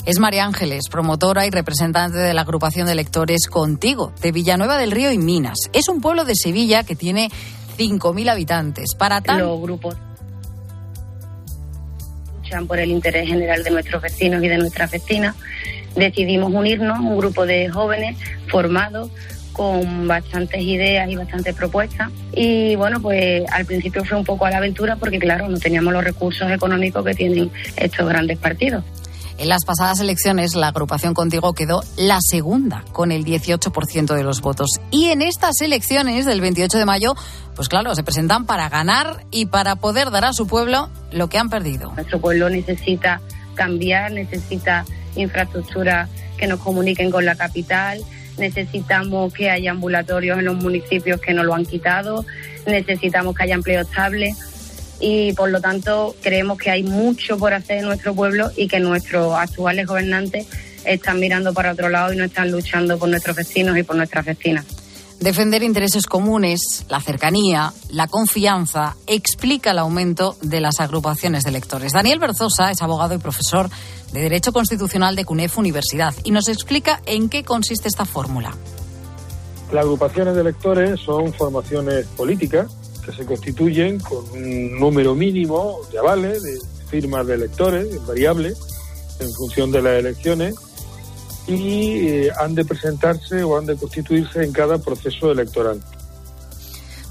Es 0.07 0.19
María 0.19 0.45
Ángeles, 0.45 0.90
promotora 0.90 1.47
y 1.47 1.51
representante 1.51 2.19
de 2.19 2.35
la 2.35 2.43
agrupación 2.43 2.85
de 2.85 2.93
electores 2.93 3.47
Contigo, 3.47 4.12
de 4.21 4.33
Villanueva 4.33 4.77
del 4.77 4.90
Río 4.90 5.11
y 5.11 5.17
Minas. 5.17 5.57
Es 5.73 5.88
un 5.88 6.03
pueblo 6.03 6.27
de 6.27 6.35
Sevilla 6.35 6.85
que 6.85 6.95
tiene 6.95 7.31
5.000 7.79 8.29
habitantes. 8.29 8.95
Para 8.99 9.23
tan... 9.23 9.38
Los 9.38 9.62
grupos 9.62 9.97
luchan 12.37 12.67
por 12.67 12.79
el 12.81 12.90
interés 12.90 13.27
general 13.29 13.64
de 13.64 13.71
nuestros 13.71 14.03
vecinos 14.03 14.45
y 14.45 14.49
de 14.49 14.59
nuestras 14.59 14.90
vecinas. 14.90 15.37
Decidimos 15.97 16.53
unirnos, 16.53 17.01
un 17.01 17.17
grupo 17.17 17.47
de 17.47 17.71
jóvenes 17.71 18.19
formados 18.49 19.11
con 19.55 20.07
bastantes 20.07 20.61
ideas 20.61 21.09
y 21.09 21.17
bastantes 21.17 21.55
propuestas. 21.55 22.11
Y 22.35 22.77
bueno, 22.77 23.01
pues 23.01 23.43
al 23.51 23.64
principio 23.64 24.05
fue 24.05 24.19
un 24.19 24.25
poco 24.25 24.45
a 24.45 24.51
la 24.51 24.59
aventura 24.59 24.97
porque 24.97 25.19
claro, 25.19 25.49
no 25.49 25.59
teníamos 25.59 25.95
los 25.95 26.05
recursos 26.05 26.51
económicos 26.51 27.03
que 27.07 27.14
tienen 27.14 27.51
estos 27.79 28.07
grandes 28.07 28.37
partidos. 28.37 28.85
En 29.37 29.49
las 29.49 29.64
pasadas 29.64 29.99
elecciones, 29.99 30.55
la 30.55 30.68
agrupación 30.68 31.12
Contigo 31.12 31.55
quedó 31.55 31.83
la 31.97 32.18
segunda, 32.20 32.85
con 32.92 33.11
el 33.11 33.25
18% 33.25 34.14
de 34.14 34.23
los 34.23 34.40
votos. 34.40 34.81
Y 34.92 35.07
en 35.07 35.23
estas 35.23 35.61
elecciones 35.61 36.25
del 36.25 36.40
28 36.40 36.79
de 36.79 36.85
mayo, 36.85 37.14
pues 37.57 37.68
claro, 37.68 37.94
se 37.97 38.05
presentan 38.05 38.47
para 38.47 38.68
ganar 38.68 39.25
y 39.33 39.47
para 39.47 39.75
poder 39.77 40.12
dar 40.12 40.25
a 40.25 40.33
su 40.33 40.47
pueblo 40.47 40.88
lo 41.11 41.29
que 41.29 41.38
han 41.38 41.51
perdido. 41.51 41.92
Nuestro 41.97 42.20
pueblo 42.20 42.49
necesita 42.49 43.20
cambiar, 43.55 44.12
necesita 44.12 44.85
infraestructuras 45.16 46.09
que 46.37 46.47
nos 46.47 46.61
comuniquen 46.61 47.11
con 47.11 47.25
la 47.25 47.35
capital, 47.35 48.03
necesitamos 48.38 49.33
que 49.33 49.51
haya 49.51 49.73
ambulatorios 49.73 50.38
en 50.38 50.44
los 50.44 50.57
municipios 50.57 51.20
que 51.20 51.35
nos 51.35 51.44
lo 51.44 51.55
han 51.55 51.66
quitado, 51.66 52.25
necesitamos 52.66 53.35
que 53.35 53.42
haya 53.44 53.55
empleo 53.55 53.83
estable 53.83 54.33
y 55.00 55.33
por 55.33 55.50
lo 55.50 55.61
tanto 55.61 56.14
creemos 56.22 56.59
que 56.59 56.70
hay 56.70 56.83
mucho 56.83 57.37
por 57.38 57.52
hacer 57.52 57.78
en 57.78 57.87
nuestro 57.87 58.14
pueblo 58.14 58.50
y 58.57 58.68
que 58.68 58.80
nuestros 58.80 59.35
actuales 59.35 59.87
gobernantes 59.87 60.46
están 60.85 61.20
mirando 61.20 61.52
para 61.52 61.72
otro 61.72 61.88
lado 61.88 62.12
y 62.12 62.16
no 62.16 62.24
están 62.24 62.50
luchando 62.50 62.98
por 62.98 63.09
nuestros 63.09 63.37
vecinos 63.37 63.76
y 63.76 63.83
por 63.83 63.96
nuestras 63.96 64.24
vecinas. 64.24 64.64
Defender 65.20 65.62
intereses 65.62 66.07
comunes, 66.07 66.85
la 66.88 67.00
cercanía, 67.00 67.72
la 67.88 68.09
confianza, 68.09 68.96
explica 69.07 69.70
el 69.70 69.78
aumento 69.78 70.37
de 70.42 70.61
las 70.61 70.80
agrupaciones 70.80 71.44
de 71.44 71.50
electores. 71.50 71.92
Daniel 71.92 72.18
Berzosa 72.18 72.70
es 72.70 72.83
abogado 72.83 73.14
y 73.14 73.18
profesor 73.18 73.70
de 74.12 74.20
Derecho 74.20 74.52
Constitucional 74.52 75.16
de 75.16 75.24
CUNEF 75.24 75.57
Universidad 75.57 76.14
y 76.24 76.30
nos 76.30 76.48
explica 76.48 77.00
en 77.07 77.28
qué 77.28 77.42
consiste 77.42 77.88
esta 77.88 78.04
fórmula. 78.04 78.54
Las 79.72 79.85
agrupaciones 79.85 80.35
de 80.35 80.42
electores 80.42 81.00
son 81.00 81.33
formaciones 81.33 82.07
políticas 82.16 82.70
que 83.05 83.12
se 83.12 83.25
constituyen 83.25 83.99
con 84.01 84.29
un 84.31 84.79
número 84.79 85.14
mínimo 85.14 85.81
de 85.93 85.99
avales, 85.99 86.43
de 86.43 86.59
firmas 86.88 87.27
de 87.27 87.35
electores, 87.35 88.05
variable, 88.07 88.55
en 89.21 89.33
función 89.33 89.71
de 89.71 89.83
las 89.83 89.99
elecciones, 89.99 90.55
y 91.47 92.09
eh, 92.09 92.31
han 92.40 92.55
de 92.55 92.64
presentarse 92.64 93.43
o 93.43 93.59
han 93.59 93.67
de 93.67 93.77
constituirse 93.77 94.43
en 94.43 94.53
cada 94.53 94.79
proceso 94.79 95.31
electoral. 95.31 95.81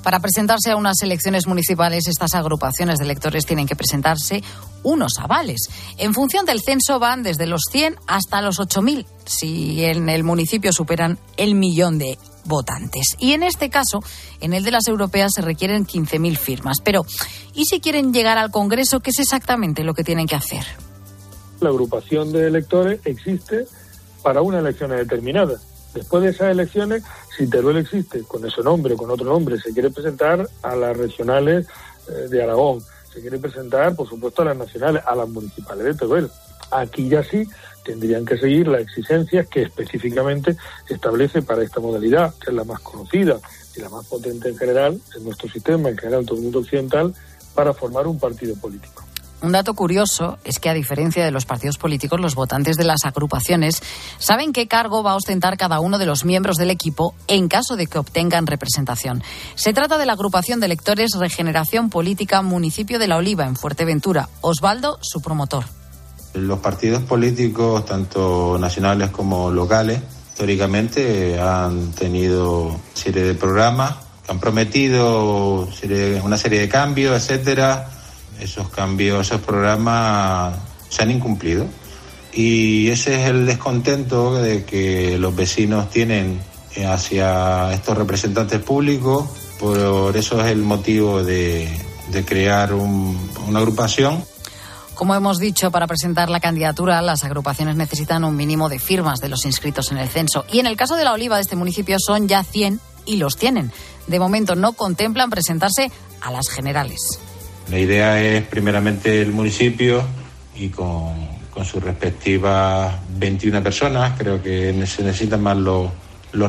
Para 0.04 0.20
presentarse 0.20 0.72
a 0.72 0.76
unas 0.76 1.02
elecciones 1.02 1.48
municipales, 1.48 2.08
estas 2.08 2.36
agrupaciones 2.36 3.00
de 3.00 3.06
electores 3.06 3.46
tienen 3.46 3.68
que 3.68 3.76
presentarse 3.76 4.44
unos 4.84 5.14
avales. 5.18 5.70
En 5.98 6.14
función 6.14 6.46
del 6.46 6.60
censo 6.62 7.00
van 7.00 7.24
desde 7.24 7.48
los 7.48 7.62
100 7.72 7.96
hasta 8.06 8.42
los 8.42 8.60
8.000, 8.60 9.06
si 9.26 9.86
en 9.86 10.10
el 10.10 10.26
municipio 10.26 10.74
superan 10.74 11.18
el 11.38 11.56
millón 11.56 12.00
de 12.00 12.18
votantes. 12.46 13.16
Y 13.20 13.34
en 13.34 13.44
este 13.44 13.70
caso, 13.70 14.00
en 14.42 14.54
el 14.54 14.64
de 14.64 14.72
las 14.72 14.88
europeas, 14.88 15.32
se 15.36 15.42
requieren 15.42 15.86
15.000 15.86 16.38
firmas. 16.38 16.78
Pero, 16.82 17.06
¿y 17.54 17.66
si 17.66 17.80
quieren 17.80 18.14
llegar 18.14 18.38
al 18.38 18.52
Congreso, 18.52 19.00
qué 19.00 19.12
es 19.12 19.20
exactamente 19.20 19.84
lo 19.84 19.94
que 19.94 20.04
tienen 20.04 20.28
que 20.28 20.36
hacer? 20.36 20.64
La 21.60 21.70
agrupación 21.70 22.32
de 22.32 22.48
electores 22.48 23.00
existe 23.06 23.66
para 24.22 24.42
una 24.42 24.60
elección 24.60 24.92
determinada. 24.92 25.60
Después 25.94 26.24
de 26.24 26.30
esas 26.30 26.52
elecciones, 26.52 27.04
si 27.38 27.48
Teruel 27.48 27.78
existe 27.78 28.24
con 28.24 28.46
ese 28.46 28.62
nombre 28.62 28.96
o 28.96 28.98
con 28.98 29.12
otro 29.12 29.26
nombre, 29.26 29.60
se 29.60 29.74
quiere 29.74 29.92
presentar 29.92 30.48
a 30.64 30.76
las 30.76 30.98
regionales 30.98 31.68
eh, 32.10 32.28
de 32.30 32.44
Aragón, 32.44 32.82
se 33.14 33.22
quiere 33.22 33.38
presentar, 33.38 33.96
por 33.96 34.10
supuesto, 34.10 34.42
a 34.42 34.46
las 34.46 34.58
nacionales, 34.58 35.04
a 35.06 35.16
las 35.16 35.30
municipales 35.30 35.84
de 35.84 35.94
Teruel. 35.94 36.32
Aquí 36.72 37.08
ya 37.08 37.24
sí 37.24 37.48
tendrían 37.84 38.26
que 38.26 38.38
seguir 38.38 38.68
las 38.68 38.82
exigencias 38.82 39.48
que 39.48 39.64
específicamente 39.64 40.56
establece 40.90 41.42
para 41.42 41.64
esta 41.64 41.80
modalidad, 41.80 42.34
que 42.36 42.50
es 42.50 42.56
la 42.56 42.64
más 42.64 42.80
conocida 42.82 43.40
y 43.76 43.82
la 43.82 43.90
más 43.90 44.06
potente 44.06 44.50
en 44.50 44.58
general, 44.58 45.00
en 45.16 45.24
nuestro 45.24 45.50
sistema, 45.50 45.90
en 45.90 45.98
general 45.98 46.22
en 46.22 46.26
todo 46.26 46.38
el 46.38 46.44
mundo 46.44 46.60
occidental, 46.60 47.14
para 47.54 47.74
formar 47.74 48.08
un 48.08 48.20
partido 48.20 48.56
político. 48.56 49.04
Un 49.44 49.52
dato 49.52 49.74
curioso 49.74 50.38
es 50.46 50.58
que, 50.58 50.70
a 50.70 50.74
diferencia 50.74 51.26
de 51.26 51.32
los 51.32 51.46
partidos 51.46 51.78
políticos, 51.78 52.18
los 52.22 52.34
votantes 52.34 52.78
de 52.78 52.86
las 52.86 53.04
agrupaciones 53.04 53.84
saben 54.18 54.54
qué 54.54 54.70
cargo 54.70 55.04
va 55.04 55.12
a 55.12 55.16
ostentar 55.16 55.58
cada 55.58 55.82
uno 55.82 55.98
de 55.98 56.06
los 56.06 56.24
miembros 56.24 56.56
del 56.56 56.72
equipo 56.72 57.14
en 57.28 57.50
caso 57.50 57.76
de 57.76 57.88
que 57.88 57.98
obtengan 57.98 58.48
representación. 58.48 59.22
Se 59.56 59.74
trata 59.74 59.98
de 59.98 60.06
la 60.06 60.14
agrupación 60.14 60.62
de 60.62 60.68
electores 60.68 61.12
Regeneración 61.20 61.90
Política 61.90 62.42
Municipio 62.42 63.00
de 63.00 63.10
La 63.10 63.18
Oliva, 63.18 63.46
en 63.46 63.58
Fuerteventura. 63.58 64.30
Osvaldo, 64.40 64.98
su 65.02 65.22
promotor. 65.22 65.66
Los 66.34 66.60
partidos 66.60 67.04
políticos, 67.04 67.86
tanto 67.86 68.58
nacionales 68.60 69.10
como 69.12 69.52
locales, 69.52 70.02
históricamente 70.30 71.40
han 71.40 71.92
tenido 71.92 72.80
serie 72.94 73.24
de 73.24 73.34
programas 73.36 74.04
han 74.28 74.40
prometido 74.40 75.68
una 76.24 76.38
serie 76.38 76.60
de 76.60 76.70
cambios, 76.70 77.16
etcétera 77.22 77.90
esos 78.40 78.70
cambios, 78.70 79.28
esos 79.28 79.42
programas 79.42 80.56
se 80.90 81.04
han 81.04 81.12
incumplido. 81.12 81.66
Y 82.34 82.90
ese 82.90 83.22
es 83.22 83.30
el 83.30 83.46
descontento 83.46 84.34
de 84.36 84.66
que 84.66 85.18
los 85.20 85.36
vecinos 85.36 85.90
tienen 85.90 86.40
hacia 86.88 87.72
estos 87.74 87.98
representantes 87.98 88.60
públicos. 88.60 89.26
Por 89.60 90.18
eso 90.18 90.42
es 90.42 90.48
el 90.48 90.64
motivo 90.64 91.24
de, 91.24 91.70
crear 92.26 92.74
una 92.74 93.60
agrupación. 93.60 94.24
Como 94.96 95.16
hemos 95.16 95.40
dicho, 95.40 95.72
para 95.72 95.88
presentar 95.88 96.30
la 96.30 96.40
candidatura, 96.40 97.02
las 97.02 97.24
agrupaciones 97.24 97.76
necesitan 97.76 98.24
un 98.24 98.36
mínimo 98.36 98.70
de 98.70 98.78
firmas 98.78 99.20
de 99.20 99.30
los 99.30 99.46
inscritos 99.46 99.92
en 99.92 99.98
el 99.98 100.08
censo. 100.08 100.46
Y 100.52 100.60
en 100.60 100.68
el 100.68 100.78
caso 100.78 100.96
de 100.96 101.04
la 101.04 101.14
Oliva 101.14 101.38
de 101.38 101.42
este 101.42 101.56
municipio 101.56 101.98
son 102.00 102.28
ya 102.28 102.44
100 102.44 102.80
y 103.06 103.18
los 103.18 103.36
tienen. 103.36 103.72
De 104.08 104.20
momento 104.20 104.56
no 104.56 104.74
contemplan 104.74 105.30
presentarse 105.30 105.92
a 106.22 106.32
las 106.32 106.50
generales. 106.50 107.00
La 107.70 107.80
idea 107.80 108.22
es 108.22 108.46
primeramente 108.46 109.22
el 109.22 109.32
municipio 109.32 110.04
y 110.56 110.70
con, 110.70 111.34
sus 111.66 111.84
respectivas 111.84 112.94
21 113.18 113.64
personas, 113.64 114.14
creo 114.18 114.42
que 114.42 114.74
se 114.86 115.04
necesitan 115.04 115.42
más 115.42 115.58
los, 115.58 115.92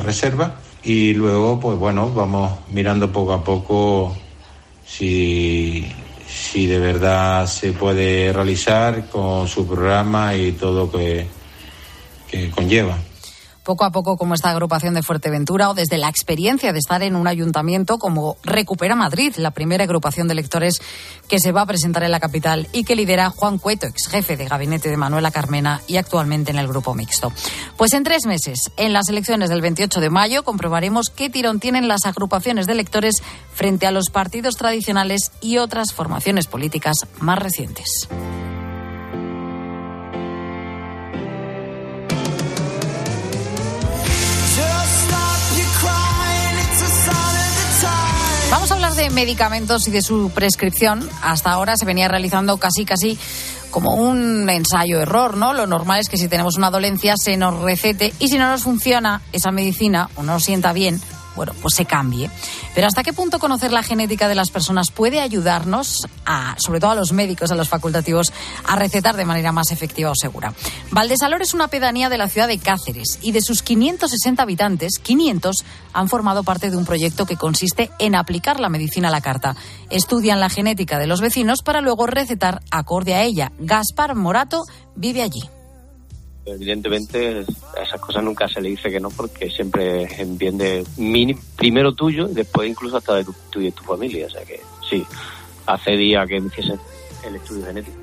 reservas. 0.03 0.53
Y 0.83 1.15
luego, 1.15 1.61
pues 1.61 1.79
bueno, 1.79 2.11
vamos 2.11 2.53
mirando 2.71 3.11
poco 3.11 3.33
a 3.33 3.43
poco 3.43 4.15
si, 4.85 5.87
si 6.35 6.67
de 6.67 6.79
verdad 6.79 7.47
se 7.47 7.73
puede 7.73 8.33
realizar 8.33 9.09
con 9.09 9.47
su 9.47 9.67
programa 9.67 10.35
y 10.35 10.53
todo 10.53 10.91
que, 10.91 11.27
que 12.29 12.51
conlleva 12.51 12.99
poco 13.65 13.85
a 13.85 13.91
poco 13.91 14.17
como 14.17 14.35
esta 14.35 14.51
agrupación 14.51 14.95
de 14.95 15.03
Fuerteventura 15.03 15.71
o 15.71 15.75
desde 15.75 15.99
la 15.99 16.09
experiencia 16.09 16.73
de 16.73 16.79
estar 16.79 17.03
en 17.03 17.17
un 17.17 17.27
ayuntamiento 17.27 17.99
como 17.99 18.37
Recupera 18.45 18.95
Madrid, 18.95 19.35
la 19.37 19.51
primera 19.51 19.85
agrupación 19.85 20.29
de 20.29 20.33
electores 20.33 20.81
que 21.29 21.41
se 21.41 21.51
va 21.51 21.63
a 21.63 21.67
presentar 21.67 22.03
en 22.05 22.11
la 22.11 22.21
capital 22.21 22.69
y 22.73 22.85
que 22.85 22.95
lidera 22.95 23.31
Juan 23.31 23.59
Cueto, 23.59 23.87
ex 23.87 24.09
jefe 24.09 24.37
de 24.37 24.47
gabinete 24.47 24.91
de 24.91 24.97
Manuela 24.97 25.31
Carmena 25.31 25.81
y 25.87 25.97
actualmente 25.97 26.51
en 26.51 26.59
el 26.59 26.69
grupo 26.69 26.95
mixto. 26.95 27.33
Pues 27.77 27.95
en 27.95 28.05
tres 28.05 28.27
meses, 28.27 28.71
en 28.77 28.93
las 28.93 29.09
elecciones 29.09 29.49
del 29.49 29.63
28 29.63 30.01
de 30.01 30.11
mayo, 30.11 30.45
comprobaremos 30.45 31.11
qué 31.11 31.31
tirón 31.31 31.59
tienen 31.59 31.89
las 31.89 32.05
agrupaciones 32.05 32.67
de 32.67 32.75
electores 32.75 33.23
frente 33.53 33.87
a 33.87 33.91
los 33.91 34.11
partidos 34.11 34.57
tradicionales 34.57 35.33
y 35.41 35.59
otras 35.59 35.93
formaciones 35.93 36.47
políticas 36.47 36.97
más 37.21 37.39
recientes. 37.39 38.09
De 49.05 49.11
medicamentos 49.11 49.87
y 49.87 49.91
de 49.91 50.01
su 50.01 50.31
prescripción. 50.31 51.07
Hasta 51.23 51.51
ahora 51.51 51.77
se 51.77 51.85
venía 51.85 52.09
realizando 52.09 52.57
casi, 52.57 52.87
casi 52.87 53.19
como 53.71 53.95
un 53.95 54.49
ensayo 54.49 55.01
error, 55.01 55.37
¿no? 55.37 55.53
Lo 55.53 55.67
normal 55.67 56.01
es 56.01 56.09
que 56.09 56.17
si 56.17 56.27
tenemos 56.27 56.57
una 56.57 56.71
dolencia 56.71 57.15
se 57.17 57.37
nos 57.37 57.61
recete 57.61 58.15
y 58.19 58.29
si 58.29 58.39
no 58.39 58.49
nos 58.49 58.63
funciona 58.63 59.21
esa 59.33 59.51
medicina 59.51 60.09
o 60.15 60.23
no 60.23 60.35
nos 60.35 60.45
sienta 60.45 60.73
bien, 60.73 61.01
bueno, 61.37 61.53
pues 61.61 61.75
se 61.75 61.85
cambie. 61.85 62.31
Pero 62.75 62.87
¿hasta 62.87 63.03
qué 63.03 63.13
punto 63.13 63.39
conocer 63.39 63.73
la 63.73 63.83
genética 63.83 64.29
de 64.29 64.35
las 64.35 64.51
personas 64.51 64.91
puede 64.91 65.21
ayudarnos, 65.21 66.07
a, 66.27 66.55
sobre 66.59 66.81
todo 66.81 66.93
a 66.93 66.95
los 66.95 67.13
médicos, 67.13 67.51
a 67.51 67.55
los 67.55 67.69
facultativos, 67.69 68.33
a 68.65 68.77
recetar 68.77 69.17
de 69.17 69.25
manera 69.25 69.53
más 69.53 69.71
efectiva 69.71 70.11
o 70.11 70.15
segura? 70.15 70.53
Valdesalor 70.91 71.43
es 71.43 71.55
una 71.55 71.69
pedanía 71.69 72.09
de 72.09 72.19
la 72.19 72.29
ciudad 72.29 72.49
de 72.49 72.59
Cáceres 72.59 73.19
y 73.23 73.33
de 73.33 73.41
sus 73.41 73.63
560 73.63 74.43
habitantes, 74.43 74.99
500 75.03 75.65
han 75.93 76.09
formado 76.09 76.43
parte 76.43 76.71
de 76.71 76.77
un 76.77 76.85
proyecto 76.85 77.27
que 77.27 77.37
consiste 77.37 77.91
en 77.99 78.15
aplicar 78.15 78.61
la 78.61 78.69
medicina 78.69 79.09
a 79.09 79.13
la 79.13 79.21
carta. 79.21 79.57
Estudian 79.91 80.41
la 80.41 80.51
genética 80.51 80.99
de 80.99 81.07
los 81.07 81.21
vecinos 81.21 81.63
para 81.63 81.81
luego 81.81 82.07
recetar 82.07 82.61
acorde 82.71 83.15
a 83.15 83.23
ella. 83.23 83.53
Gaspar 83.59 84.15
Morato 84.15 84.65
vive 84.97 85.23
allí. 85.23 85.43
Evidentemente 86.47 87.45
a 87.79 87.83
esas 87.83 88.01
cosas 88.01 88.23
nunca 88.23 88.47
se 88.49 88.61
le 88.61 88.69
dice 88.69 88.91
que 88.91 89.01
no 89.01 89.09
porque 89.11 89.51
siempre 89.51 90.03
es 90.03 90.19
en 90.19 90.37
bien 90.37 90.59
de 90.59 90.85
primero 91.57 91.95
tuyo 91.95 92.29
y 92.29 92.35
después 92.35 92.69
incluso 92.69 92.99
hasta 92.99 93.15
de 93.15 93.25
tu, 93.25 93.61
y 93.61 93.65
de 93.65 93.73
tu 93.73 93.83
familia. 93.83 94.27
O 94.27 94.31
sea 94.31 94.45
que 94.45 94.61
sí, 94.89 95.05
hace 95.67 95.93
día 95.93 96.27
que 96.27 96.41
me 96.41 96.49
hiciese 96.49 96.79
el 97.27 97.37
estudio 97.37 97.67
genético. 97.67 97.97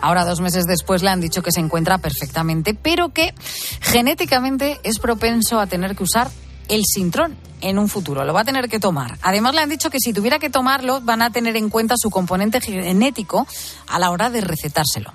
Ahora, 0.00 0.24
dos 0.24 0.40
meses 0.40 0.66
después, 0.66 1.02
le 1.02 1.10
han 1.10 1.20
dicho 1.20 1.42
que 1.42 1.52
se 1.52 1.60
encuentra 1.60 1.98
perfectamente, 1.98 2.74
pero 2.74 3.10
que 3.10 3.32
genéticamente 3.80 4.78
es 4.82 4.98
propenso 4.98 5.60
a 5.60 5.66
tener 5.66 5.96
que 5.96 6.02
usar 6.02 6.30
el 6.68 6.82
sintrón 6.84 7.36
en 7.62 7.78
un 7.78 7.88
futuro. 7.88 8.24
Lo 8.24 8.34
va 8.34 8.40
a 8.42 8.44
tener 8.44 8.68
que 8.68 8.80
tomar. 8.80 9.16
Además, 9.22 9.54
le 9.54 9.62
han 9.62 9.70
dicho 9.70 9.88
que 9.88 10.00
si 10.00 10.12
tuviera 10.12 10.38
que 10.38 10.50
tomarlo, 10.50 11.00
van 11.00 11.22
a 11.22 11.30
tener 11.30 11.56
en 11.56 11.70
cuenta 11.70 11.94
su 11.96 12.10
componente 12.10 12.60
genético 12.60 13.46
a 13.86 13.98
la 13.98 14.10
hora 14.10 14.28
de 14.28 14.42
recetárselo 14.42 15.12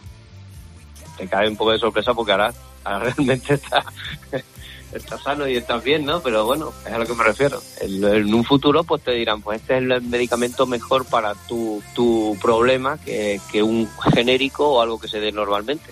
te 1.19 1.27
cae 1.27 1.49
un 1.49 1.57
poco 1.57 1.71
de 1.71 1.79
sorpresa 1.79 2.13
porque 2.13 2.31
ahora, 2.31 2.53
realmente 2.85 3.55
está, 3.55 3.83
está 4.93 5.17
sano 5.19 5.47
y 5.47 5.57
estás 5.57 5.83
bien, 5.83 6.05
¿no? 6.05 6.21
Pero 6.21 6.45
bueno, 6.45 6.71
es 6.85 6.91
a 6.91 6.97
lo 6.97 7.05
que 7.05 7.13
me 7.13 7.23
refiero. 7.23 7.61
En, 7.81 8.33
un 8.33 8.43
futuro 8.43 8.83
pues 8.83 9.03
te 9.03 9.11
dirán, 9.11 9.41
pues 9.41 9.61
este 9.61 9.77
es 9.77 9.83
el 9.83 10.01
medicamento 10.01 10.65
mejor 10.65 11.05
para 11.05 11.35
tu, 11.47 11.83
tu 11.93 12.37
problema 12.41 12.97
que, 12.97 13.39
que 13.51 13.61
un 13.61 13.89
genérico 14.13 14.69
o 14.69 14.81
algo 14.81 14.99
que 14.99 15.09
se 15.09 15.19
dé 15.19 15.31
normalmente. 15.31 15.91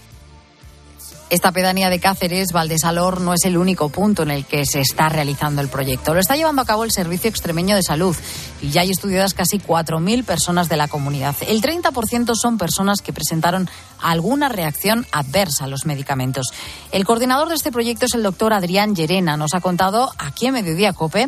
Esta 1.30 1.52
pedanía 1.52 1.90
de 1.90 2.00
Cáceres, 2.00 2.54
Valdesalor, 2.54 3.20
no 3.20 3.34
es 3.34 3.44
el 3.44 3.58
único 3.58 3.90
punto 3.90 4.24
en 4.24 4.32
el 4.32 4.46
que 4.46 4.66
se 4.66 4.80
está 4.80 5.10
realizando 5.10 5.62
el 5.62 5.68
proyecto. 5.68 6.14
Lo 6.14 6.22
está 6.22 6.38
llevando 6.38 6.62
a 6.62 6.66
cabo 6.66 6.86
el 6.86 6.92
Servicio 6.92 7.30
Extremeño 7.30 7.76
de 7.76 7.84
Salud 7.84 8.16
y 8.62 8.70
ya 8.70 8.82
hay 8.82 8.92
estudiadas 8.92 9.34
casi 9.34 9.60
4.000 9.60 10.24
personas 10.24 10.70
de 10.70 10.78
la 10.78 10.88
comunidad. 10.88 11.36
El 11.46 11.62
30% 11.62 12.34
son 12.34 12.58
personas 12.58 13.02
que 13.02 13.12
presentaron 13.12 13.70
alguna 14.00 14.48
reacción 14.48 15.06
adversa 15.12 15.66
a 15.66 15.68
los 15.68 15.86
medicamentos. 15.86 16.48
El 16.94 17.04
coordinador 17.04 17.50
de 17.50 17.56
este 17.56 17.74
proyecto 17.74 18.06
es 18.06 18.14
el 18.14 18.24
doctor 18.24 18.54
Adrián 18.54 18.96
Llerena. 18.96 19.36
Nos 19.36 19.54
ha 19.54 19.60
contado 19.60 20.10
aquí 20.18 20.46
en 20.46 20.54
Mediodía 20.54 20.94
Cope 20.94 21.28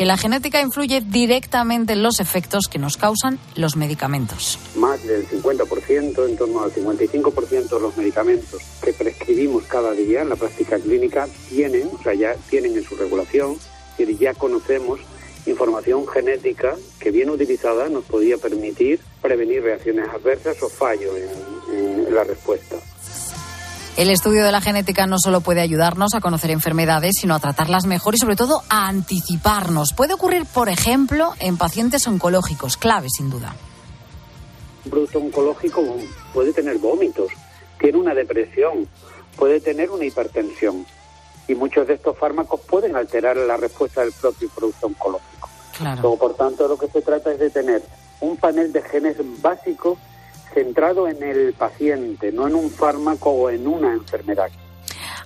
que 0.00 0.06
la 0.06 0.16
genética 0.16 0.62
influye 0.62 1.02
directamente 1.02 1.92
en 1.92 2.02
los 2.02 2.20
efectos 2.20 2.68
que 2.70 2.78
nos 2.78 2.96
causan 2.96 3.38
los 3.54 3.76
medicamentos. 3.76 4.58
Más 4.76 5.04
del 5.04 5.28
50%, 5.28 6.26
en 6.26 6.36
torno 6.38 6.62
al 6.62 6.72
55% 6.72 7.68
de 7.68 7.80
los 7.80 7.98
medicamentos 7.98 8.62
que 8.82 8.94
prescribimos 8.94 9.64
cada 9.64 9.92
día 9.92 10.22
en 10.22 10.30
la 10.30 10.36
práctica 10.36 10.78
clínica 10.78 11.28
tienen, 11.50 11.90
o 11.92 12.02
sea, 12.02 12.14
ya 12.14 12.34
tienen 12.48 12.78
en 12.78 12.82
su 12.82 12.96
regulación, 12.96 13.58
y 13.98 14.16
ya 14.16 14.32
conocemos 14.32 15.00
información 15.44 16.08
genética 16.08 16.76
que 16.98 17.10
bien 17.10 17.28
utilizada 17.28 17.90
nos 17.90 18.04
podía 18.04 18.38
permitir 18.38 19.00
prevenir 19.20 19.62
reacciones 19.62 20.08
adversas 20.08 20.62
o 20.62 20.70
fallos 20.70 21.12
en, 21.14 22.06
en 22.06 22.14
la 22.14 22.24
respuesta. 22.24 22.76
El 23.96 24.08
estudio 24.08 24.44
de 24.44 24.52
la 24.52 24.60
genética 24.60 25.06
no 25.06 25.18
solo 25.18 25.40
puede 25.40 25.60
ayudarnos 25.60 26.14
a 26.14 26.20
conocer 26.20 26.50
enfermedades, 26.50 27.16
sino 27.20 27.34
a 27.34 27.40
tratarlas 27.40 27.86
mejor 27.86 28.14
y 28.14 28.18
sobre 28.18 28.36
todo 28.36 28.62
a 28.68 28.88
anticiparnos. 28.88 29.92
Puede 29.92 30.14
ocurrir, 30.14 30.46
por 30.46 30.68
ejemplo, 30.68 31.32
en 31.40 31.56
pacientes 31.56 32.06
oncológicos, 32.06 32.76
clave 32.76 33.08
sin 33.10 33.30
duda. 33.30 33.54
Un 34.84 34.90
producto 34.90 35.18
oncológico 35.18 35.82
puede 36.32 36.52
tener 36.52 36.78
vómitos, 36.78 37.30
tiene 37.78 37.98
una 37.98 38.14
depresión, 38.14 38.88
puede 39.36 39.60
tener 39.60 39.90
una 39.90 40.04
hipertensión 40.04 40.86
y 41.48 41.54
muchos 41.54 41.86
de 41.86 41.94
estos 41.94 42.16
fármacos 42.16 42.60
pueden 42.60 42.94
alterar 42.94 43.36
la 43.36 43.56
respuesta 43.56 44.02
del 44.02 44.12
propio 44.12 44.48
producto 44.50 44.86
oncológico. 44.86 45.48
Claro. 45.76 46.16
por 46.16 46.34
tanto, 46.36 46.68
lo 46.68 46.78
que 46.78 46.88
se 46.88 47.02
trata 47.02 47.32
es 47.32 47.38
de 47.38 47.50
tener 47.50 47.82
un 48.20 48.36
panel 48.36 48.72
de 48.72 48.82
genes 48.82 49.16
básicos 49.40 49.98
centrado 50.52 51.08
en 51.08 51.22
el 51.22 51.52
paciente, 51.54 52.32
no 52.32 52.46
en 52.46 52.54
un 52.54 52.70
fármaco 52.70 53.30
o 53.30 53.50
en 53.50 53.66
una 53.66 53.92
enfermedad. 53.92 54.50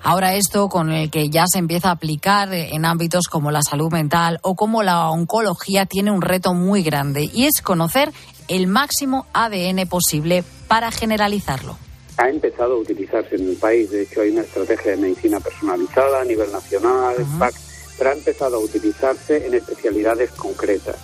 Ahora 0.03 0.35
esto 0.35 0.69
con 0.69 0.91
el 0.91 1.11
que 1.11 1.31
ya 1.31 1.45
se 1.47 1.59
empieza 1.59 1.89
a 1.89 1.93
aplicar 1.93 2.53
en 2.53 2.85
ámbitos 2.85 3.27
como 3.27 3.51
la 3.51 3.63
salud 3.63 3.91
mental 3.91 4.39
o 4.43 4.55
como 4.55 4.83
la 4.83 5.09
oncología 5.09 5.87
tiene 5.87 6.11
un 6.11 6.21
reto 6.21 6.53
muy 6.53 6.83
grande 6.83 7.31
y 7.33 7.47
es 7.47 7.63
conocer 7.63 8.13
el 8.49 8.67
máximo 8.67 9.27
ADN 9.33 9.89
posible 9.89 10.45
para 10.69 10.91
generalizarlo. 10.91 11.79
Ha 12.19 12.29
empezado 12.29 12.75
a 12.75 12.79
utilizarse 12.79 13.37
en 13.37 13.49
el 13.49 13.57
país, 13.57 13.91
de 13.91 14.03
hecho 14.03 14.21
hay 14.21 14.31
una 14.31 14.43
estrategia 14.43 14.91
de 14.91 14.99
medicina 14.99 15.41
personalizada 15.41 16.21
a 16.21 16.25
nivel 16.25 16.53
nacional, 16.53 17.17
PAC, 17.39 17.55
pero 17.97 18.11
ha 18.11 18.13
empezado 18.13 18.57
a 18.57 18.61
utilizarse 18.61 19.47
en 19.47 19.55
especialidades 19.55 20.31
concretas. 20.33 20.97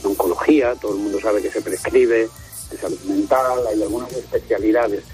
En 0.00 0.10
oncología, 0.10 0.74
todo 0.74 0.96
el 0.96 1.02
mundo 1.02 1.20
sabe 1.20 1.40
que 1.40 1.50
se 1.50 1.62
prescribe, 1.62 2.28
salud 2.80 3.00
mental, 3.04 3.66
hay 3.68 3.82
algunas 3.82 4.12
especialidades. 4.12 5.04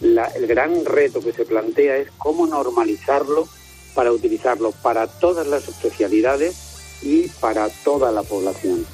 El 0.00 0.46
gran 0.46 0.84
reto 0.84 1.20
que 1.20 1.32
se 1.32 1.44
plantea 1.44 1.96
es 1.96 2.08
cómo 2.18 2.46
normalizarlo 2.46 3.46
para 3.94 4.10
utilizarlo 4.10 4.72
para 4.72 5.06
todas 5.06 5.46
las 5.46 5.68
especialidades 5.68 6.56
y 7.02 7.28
para 7.28 7.68
toda 7.84 8.10
la 8.10 8.22
población. 8.22 8.84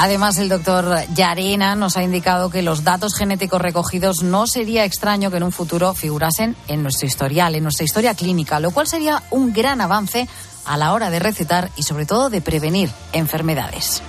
Además, 0.00 0.38
el 0.38 0.48
doctor 0.48 0.96
Yarena 1.12 1.74
nos 1.74 1.96
ha 1.96 2.04
indicado 2.04 2.50
que 2.50 2.62
los 2.62 2.84
datos 2.84 3.16
genéticos 3.16 3.60
recogidos 3.60 4.22
no 4.22 4.46
sería 4.46 4.84
extraño 4.84 5.28
que 5.30 5.38
en 5.38 5.42
un 5.42 5.50
futuro 5.50 5.92
figurasen 5.92 6.54
en 6.68 6.84
nuestro 6.84 7.08
historial, 7.08 7.56
en 7.56 7.64
nuestra 7.64 7.84
historia 7.84 8.14
clínica, 8.14 8.60
lo 8.60 8.70
cual 8.70 8.86
sería 8.86 9.24
un 9.30 9.52
gran 9.52 9.80
avance 9.80 10.28
a 10.66 10.76
la 10.76 10.92
hora 10.92 11.10
de 11.10 11.18
recetar 11.18 11.70
y 11.74 11.82
sobre 11.82 12.06
todo 12.06 12.30
de 12.30 12.40
prevenir 12.40 12.90
enfermedades. 13.12 14.00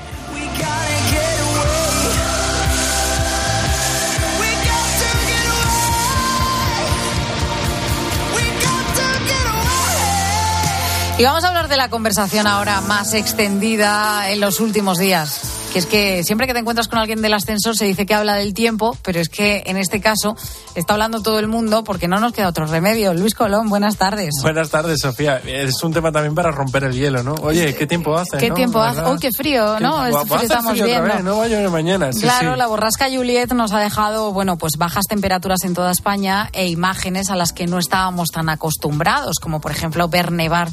Y 11.20 11.24
vamos 11.26 11.44
a 11.44 11.50
hablar 11.50 11.68
de 11.68 11.76
la 11.76 11.90
conversación 11.90 12.48
ahora 12.48 12.80
más 12.80 13.14
extendida 13.14 14.32
en 14.32 14.40
los 14.40 14.62
últimos 14.62 14.98
días. 14.98 15.42
Que 15.74 15.80
es 15.80 15.86
que 15.86 16.24
siempre 16.24 16.48
que 16.48 16.54
te 16.54 16.60
encuentras 16.60 16.88
con 16.88 16.98
alguien 16.98 17.22
del 17.22 17.34
ascensor 17.34 17.76
se 17.76 17.84
dice 17.84 18.06
que 18.06 18.16
habla 18.16 18.36
del 18.36 18.54
tiempo, 18.54 18.98
pero 19.04 19.20
es 19.20 19.28
que 19.28 19.64
en 19.66 19.76
este 19.76 20.00
caso 20.00 20.38
está 20.76 20.94
hablando 20.94 21.22
todo 21.22 21.38
el 21.40 21.48
mundo 21.48 21.84
porque 21.84 22.08
no 22.08 22.22
nos 22.22 22.32
queda 22.32 22.48
otro 22.48 22.68
remedio. 22.68 23.14
Luis 23.14 23.36
Colón, 23.36 23.68
buenas 23.68 23.98
tardes. 23.98 24.30
Buenas 24.42 24.70
tardes, 24.70 25.02
Sofía. 25.02 25.42
Es 25.46 25.84
un 25.84 25.94
tema 25.94 26.10
también 26.14 26.34
para 26.34 26.52
romper 26.52 26.86
el 26.86 26.94
hielo, 26.94 27.22
¿no? 27.22 27.34
Oye, 27.42 27.76
¿qué 27.76 27.86
tiempo 27.86 28.18
hace? 28.18 28.38
¿Qué 28.38 28.50
no? 28.50 28.56
tiempo 28.56 28.82
hace? 28.82 29.04
¡Uy, 29.04 29.20
qué 29.20 29.32
frío! 29.34 29.78
¿no? 29.82 29.96
Va 29.96 30.08
a 30.08 30.10
frío 30.12 30.36
hacer 30.36 30.44
estamos 30.44 30.72
frío 30.72 30.86
otra 30.86 31.02
viendo. 31.02 31.16
vez, 31.16 31.24
no 31.26 31.38
va 31.38 31.44
a 31.44 31.48
llover 31.50 31.70
mañana. 31.70 32.14
Sí, 32.14 32.22
claro, 32.22 32.54
sí. 32.54 32.58
la 32.58 32.68
borrasca 32.68 33.10
Juliet 33.10 33.52
nos 33.52 33.74
ha 33.74 33.80
dejado, 33.80 34.32
bueno, 34.32 34.58
pues 34.58 34.78
bajas 34.78 35.04
temperaturas 35.06 35.60
en 35.66 35.74
toda 35.74 35.92
España 35.92 36.50
e 36.54 36.68
imágenes 36.68 37.30
a 37.30 37.36
las 37.36 37.52
que 37.52 37.68
no 37.68 37.78
estábamos 37.78 38.30
tan 38.30 38.48
acostumbrados, 38.48 39.36
como 39.42 39.60
por 39.60 39.72
ejemplo 39.72 40.08
ver 40.08 40.32
nevar 40.32 40.70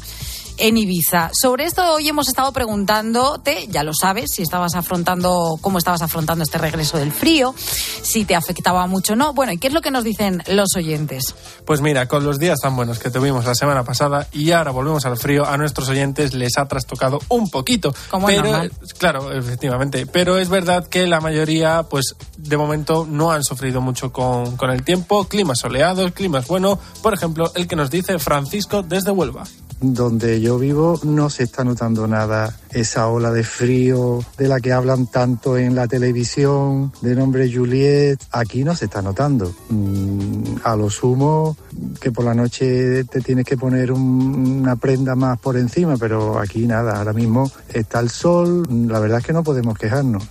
en 0.57 0.77
Ibiza. 0.77 1.29
Sobre 1.39 1.65
esto 1.65 1.83
hoy 1.93 2.09
hemos 2.09 2.27
estado 2.27 2.51
preguntándote, 2.51 3.67
ya 3.69 3.83
lo 3.83 3.93
sabes, 3.93 4.31
si 4.33 4.41
estabas 4.41 4.75
afrontando, 4.75 5.57
cómo 5.61 5.77
estabas 5.77 6.01
afrontando 6.01 6.43
este 6.43 6.57
regreso 6.57 6.97
del 6.97 7.11
frío, 7.11 7.53
si 7.57 8.25
te 8.25 8.35
afectaba 8.35 8.87
mucho 8.87 9.13
o 9.13 9.15
no. 9.15 9.33
Bueno, 9.33 9.51
¿y 9.51 9.57
qué 9.57 9.67
es 9.67 9.73
lo 9.73 9.81
que 9.81 9.91
nos 9.91 10.03
dicen 10.03 10.43
los 10.47 10.69
oyentes? 10.75 11.35
Pues 11.65 11.81
mira, 11.81 12.07
con 12.07 12.23
los 12.23 12.39
días 12.39 12.59
tan 12.59 12.75
buenos 12.75 12.99
que 12.99 13.09
tuvimos 13.09 13.45
la 13.45 13.55
semana 13.55 13.83
pasada 13.83 14.27
y 14.31 14.51
ahora 14.51 14.71
volvemos 14.71 15.05
al 15.05 15.17
frío, 15.17 15.45
a 15.45 15.57
nuestros 15.57 15.89
oyentes 15.89 16.33
les 16.33 16.57
ha 16.57 16.65
trastocado 16.65 17.19
un 17.29 17.49
poquito. 17.49 17.93
Como 18.09 18.27
pero, 18.27 18.43
normal. 18.43 18.71
Claro, 18.97 19.31
efectivamente. 19.31 20.05
Pero 20.05 20.37
es 20.37 20.49
verdad 20.49 20.87
que 20.87 21.07
la 21.07 21.21
mayoría, 21.21 21.83
pues 21.83 22.15
de 22.37 22.57
momento 22.57 23.07
no 23.09 23.31
han 23.31 23.43
sufrido 23.43 23.81
mucho 23.81 24.11
con, 24.11 24.57
con 24.57 24.71
el 24.71 24.83
tiempo. 24.83 25.25
Climas 25.25 25.59
soleados, 25.59 26.11
climas 26.11 26.47
buenos. 26.47 26.79
Por 27.01 27.13
ejemplo, 27.13 27.51
el 27.55 27.67
que 27.67 27.75
nos 27.75 27.89
dice 27.89 28.19
Francisco 28.19 28.83
desde 28.83 29.11
Huelva. 29.11 29.43
Donde 29.79 30.41
yo 30.41 30.57
vivo 30.57 30.99
no 31.03 31.29
se 31.29 31.43
está 31.43 31.63
notando 31.63 32.07
nada 32.07 32.55
esa 32.71 33.07
ola 33.07 33.31
de 33.31 33.43
frío 33.43 34.19
de 34.37 34.47
la 34.47 34.59
que 34.59 34.73
hablan 34.73 35.07
tanto 35.07 35.57
en 35.57 35.75
la 35.75 35.87
televisión, 35.87 36.91
de 37.01 37.15
nombre 37.15 37.51
Juliet, 37.51 38.17
aquí 38.31 38.63
no 38.63 38.75
se 38.75 38.85
está 38.85 39.01
notando. 39.01 39.53
Mm, 39.69 40.57
a 40.63 40.75
lo 40.75 40.89
sumo 40.89 41.55
que 42.01 42.11
por 42.11 42.25
la 42.25 42.33
noche 42.33 43.03
te 43.05 43.21
tienes 43.21 43.45
que 43.45 43.55
poner 43.57 43.91
un- 43.91 44.59
una 44.61 44.75
prenda 44.75 45.15
más 45.15 45.37
por 45.39 45.55
encima, 45.57 45.95
pero 45.97 46.39
aquí 46.39 46.65
nada, 46.65 46.97
ahora 46.97 47.13
mismo 47.13 47.49
está 47.71 47.99
el 47.99 48.09
sol, 48.09 48.67
la 48.87 48.99
verdad 48.99 49.19
es 49.19 49.25
que 49.25 49.33
no 49.33 49.43
podemos 49.43 49.77
quejarnos. 49.77 50.27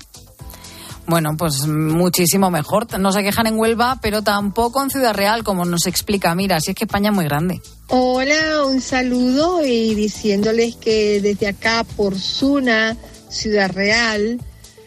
Bueno, 1.08 1.36
pues 1.36 1.66
muchísimo 1.66 2.50
mejor. 2.50 2.98
No 2.98 3.12
se 3.12 3.22
quejan 3.22 3.46
en 3.46 3.58
Huelva, 3.58 3.98
pero 4.02 4.22
tampoco 4.22 4.82
en 4.82 4.90
Ciudad 4.90 5.14
Real, 5.14 5.44
como 5.44 5.64
nos 5.64 5.86
explica. 5.86 6.34
Mira, 6.34 6.58
si 6.60 6.72
es 6.72 6.76
que 6.76 6.84
España 6.84 7.10
es 7.10 7.14
muy 7.14 7.24
grande. 7.24 7.60
Hola, 7.88 8.64
un 8.66 8.80
saludo 8.80 9.64
y 9.64 9.94
diciéndoles 9.94 10.74
que 10.76 11.20
desde 11.20 11.46
acá 11.46 11.84
por 11.96 12.18
Zuna, 12.18 12.96
Ciudad 13.28 13.70
Real, 13.70 14.40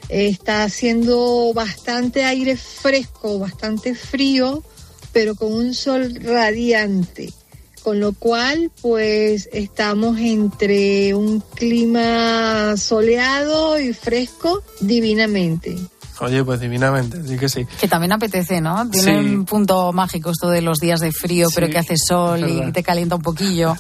está 0.10 0.63
haciendo 0.63 1.53
bastante 1.53 2.25
aire 2.25 2.58
fresco, 2.58 3.39
bastante 3.39 3.95
frío, 3.95 4.62
pero 5.13 5.36
con 5.36 5.53
un 5.53 5.73
sol 5.73 6.19
radiante. 6.21 7.32
Con 7.82 8.01
lo 8.01 8.12
cual, 8.12 8.71
pues 8.82 9.47
estamos 9.53 10.19
entre 10.19 11.15
un 11.15 11.39
clima 11.39 12.75
soleado 12.75 13.79
y 13.79 13.93
fresco 13.93 14.62
divinamente. 14.82 15.77
Oye, 16.21 16.43
pues 16.43 16.60
divinamente, 16.60 17.21
sí 17.27 17.38
que 17.38 17.49
sí. 17.49 17.65
Que 17.79 17.88
también 17.88 18.12
apetece, 18.13 18.62
¿no? 18.62 18.89
Tiene 18.89 19.19
Sí. 19.21 19.34
un 19.36 19.45
punto 19.45 19.91
mágico 19.93 20.32
esto 20.32 20.49
de 20.49 20.62
los 20.62 20.79
días 20.79 20.99
de 20.99 21.12
frío, 21.12 21.49
pero 21.53 21.67
Sí, 21.67 21.73
que 21.73 21.79
hace 21.79 21.95
sol 21.97 22.47
y 22.49 22.71
te 22.71 22.84
calienta 22.84 23.15
un 23.15 23.21
poquillo. 23.21 23.75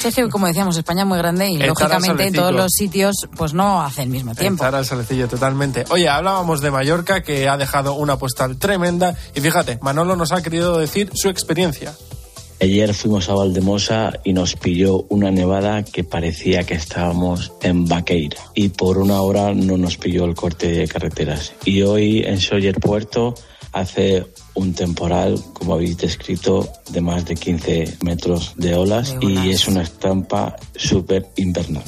Sí, 0.00 0.08
es 0.08 0.14
que, 0.14 0.28
como 0.28 0.46
decíamos, 0.46 0.76
España 0.76 1.02
es 1.02 1.08
muy 1.08 1.18
grande 1.18 1.48
y 1.48 1.54
Estar 1.56 1.68
lógicamente 1.68 2.26
en 2.26 2.34
todos 2.34 2.52
los 2.52 2.72
sitios 2.72 3.14
pues 3.36 3.54
no 3.54 3.82
hace 3.82 4.02
el 4.02 4.08
mismo 4.10 4.34
tiempo. 4.34 4.62
Estar 4.64 4.74
al 4.74 4.84
solecillo 4.84 5.28
totalmente. 5.28 5.84
Oye, 5.90 6.08
hablábamos 6.08 6.60
de 6.60 6.70
Mallorca, 6.70 7.22
que 7.22 7.48
ha 7.48 7.56
dejado 7.56 7.94
una 7.94 8.16
postal 8.18 8.58
tremenda. 8.58 9.14
Y 9.34 9.40
fíjate, 9.40 9.78
Manolo 9.82 10.16
nos 10.16 10.32
ha 10.32 10.42
querido 10.42 10.78
decir 10.78 11.10
su 11.14 11.28
experiencia. 11.28 11.94
Ayer 12.60 12.92
fuimos 12.92 13.28
a 13.28 13.34
Valdemosa 13.34 14.12
y 14.24 14.32
nos 14.32 14.56
pilló 14.56 15.04
una 15.10 15.30
nevada 15.30 15.84
que 15.84 16.02
parecía 16.02 16.64
que 16.64 16.74
estábamos 16.74 17.52
en 17.62 17.84
Vaqueira. 17.86 18.38
Y 18.54 18.70
por 18.70 18.98
una 18.98 19.20
hora 19.20 19.54
no 19.54 19.76
nos 19.76 19.96
pilló 19.96 20.24
el 20.24 20.34
corte 20.34 20.68
de 20.72 20.88
carreteras. 20.88 21.52
Y 21.64 21.82
hoy 21.82 22.24
en 22.26 22.40
Sóller 22.40 22.74
Puerto 22.80 23.34
hace 23.72 24.26
un 24.54 24.74
temporal, 24.74 25.40
como 25.52 25.74
habéis 25.74 25.98
descrito, 25.98 26.68
de 26.90 27.00
más 27.00 27.24
de 27.26 27.36
15 27.36 27.98
metros 28.02 28.54
de 28.56 28.74
olas, 28.74 29.12
De 29.20 29.26
olas. 29.26 29.44
y 29.44 29.50
es 29.50 29.68
una 29.68 29.82
estampa 29.82 30.56
súper 30.74 31.28
invernal. 31.36 31.84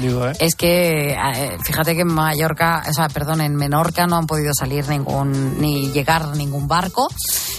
Digo, 0.00 0.28
¿eh? 0.28 0.32
Es 0.40 0.54
que, 0.54 1.12
eh, 1.12 1.56
fíjate 1.64 1.94
que 1.94 2.02
en 2.02 2.12
Mallorca, 2.12 2.84
o 2.88 2.92
sea, 2.92 3.08
perdón, 3.08 3.40
en 3.40 3.56
Menorca 3.56 4.06
no 4.06 4.16
han 4.16 4.26
podido 4.26 4.52
salir 4.52 4.86
ningún, 4.88 5.58
ni 5.58 5.90
llegar 5.90 6.36
ningún 6.36 6.68
barco, 6.68 7.08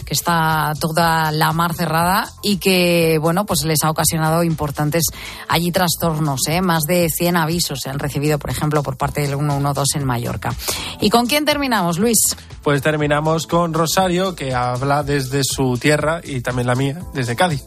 que 0.07 0.13
está 0.13 0.71
toda 0.79 1.33
la 1.33 1.51
mar 1.51 1.73
cerrada 1.73 2.31
y 2.41 2.57
que, 2.57 3.19
bueno, 3.21 3.45
pues 3.45 3.65
les 3.65 3.83
ha 3.83 3.89
ocasionado 3.89 4.41
importantes 4.41 5.03
allí 5.49 5.73
trastornos, 5.73 6.47
¿eh? 6.47 6.61
Más 6.61 6.83
de 6.83 7.09
100 7.09 7.35
avisos 7.35 7.81
se 7.83 7.89
han 7.89 7.99
recibido, 7.99 8.39
por 8.39 8.49
ejemplo, 8.49 8.83
por 8.83 8.95
parte 8.95 9.19
del 9.21 9.37
112 9.37 9.97
en 9.97 10.05
Mallorca. 10.05 10.55
¿Y 11.01 11.09
con 11.09 11.25
quién 11.25 11.43
terminamos, 11.43 11.99
Luis? 11.99 12.37
Pues 12.63 12.81
terminamos 12.81 13.47
con 13.47 13.73
Rosario, 13.73 14.33
que 14.33 14.53
habla 14.53 15.03
desde 15.03 15.43
su 15.43 15.77
tierra 15.77 16.21
y 16.23 16.39
también 16.39 16.67
la 16.67 16.75
mía, 16.75 17.01
desde 17.13 17.35
Cádiz. 17.35 17.65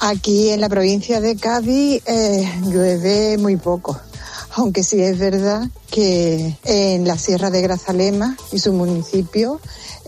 Aquí 0.00 0.48
en 0.48 0.60
la 0.60 0.68
provincia 0.68 1.20
de 1.20 1.36
Cádiz 1.36 2.02
eh, 2.04 2.52
llueve 2.64 3.38
muy 3.38 3.56
poco, 3.58 4.00
aunque 4.56 4.82
sí 4.82 5.00
es 5.00 5.18
verdad 5.18 5.68
que 5.88 6.56
en 6.64 7.06
la 7.06 7.16
Sierra 7.16 7.50
de 7.50 7.62
Grazalema 7.62 8.36
y 8.50 8.58
su 8.58 8.72
municipio, 8.72 9.60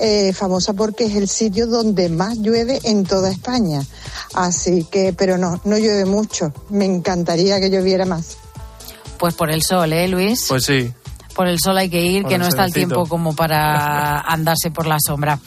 eh, 0.04 0.32
famosa 0.32 0.72
porque 0.72 1.04
es 1.04 1.14
el 1.14 1.28
sitio 1.28 1.68
donde 1.68 2.08
más 2.08 2.38
llueve 2.38 2.80
en 2.82 3.04
toda 3.04 3.30
España. 3.30 3.86
Así 4.34 4.84
que, 4.90 5.12
pero 5.12 5.38
no, 5.38 5.60
no 5.64 5.78
llueve 5.78 6.04
mucho. 6.04 6.52
Me 6.70 6.84
encantaría 6.84 7.60
que 7.60 7.70
lloviera 7.70 8.04
más. 8.04 8.36
Pues 9.18 9.34
por 9.34 9.48
el 9.48 9.62
sol, 9.62 9.92
¿eh, 9.92 10.08
Luis? 10.08 10.46
Pues 10.48 10.64
sí. 10.64 10.92
Por 11.34 11.48
el 11.48 11.58
sol 11.58 11.78
hay 11.78 11.88
que 11.88 12.02
ir, 12.02 12.22
Por 12.22 12.30
que 12.30 12.38
no 12.38 12.46
está 12.46 12.64
el 12.64 12.72
tiempo 12.72 13.06
como 13.06 13.34
para 13.34 14.20
andarse 14.26 14.70
por 14.70 14.86
la 14.86 14.98
sombra. 15.04 15.38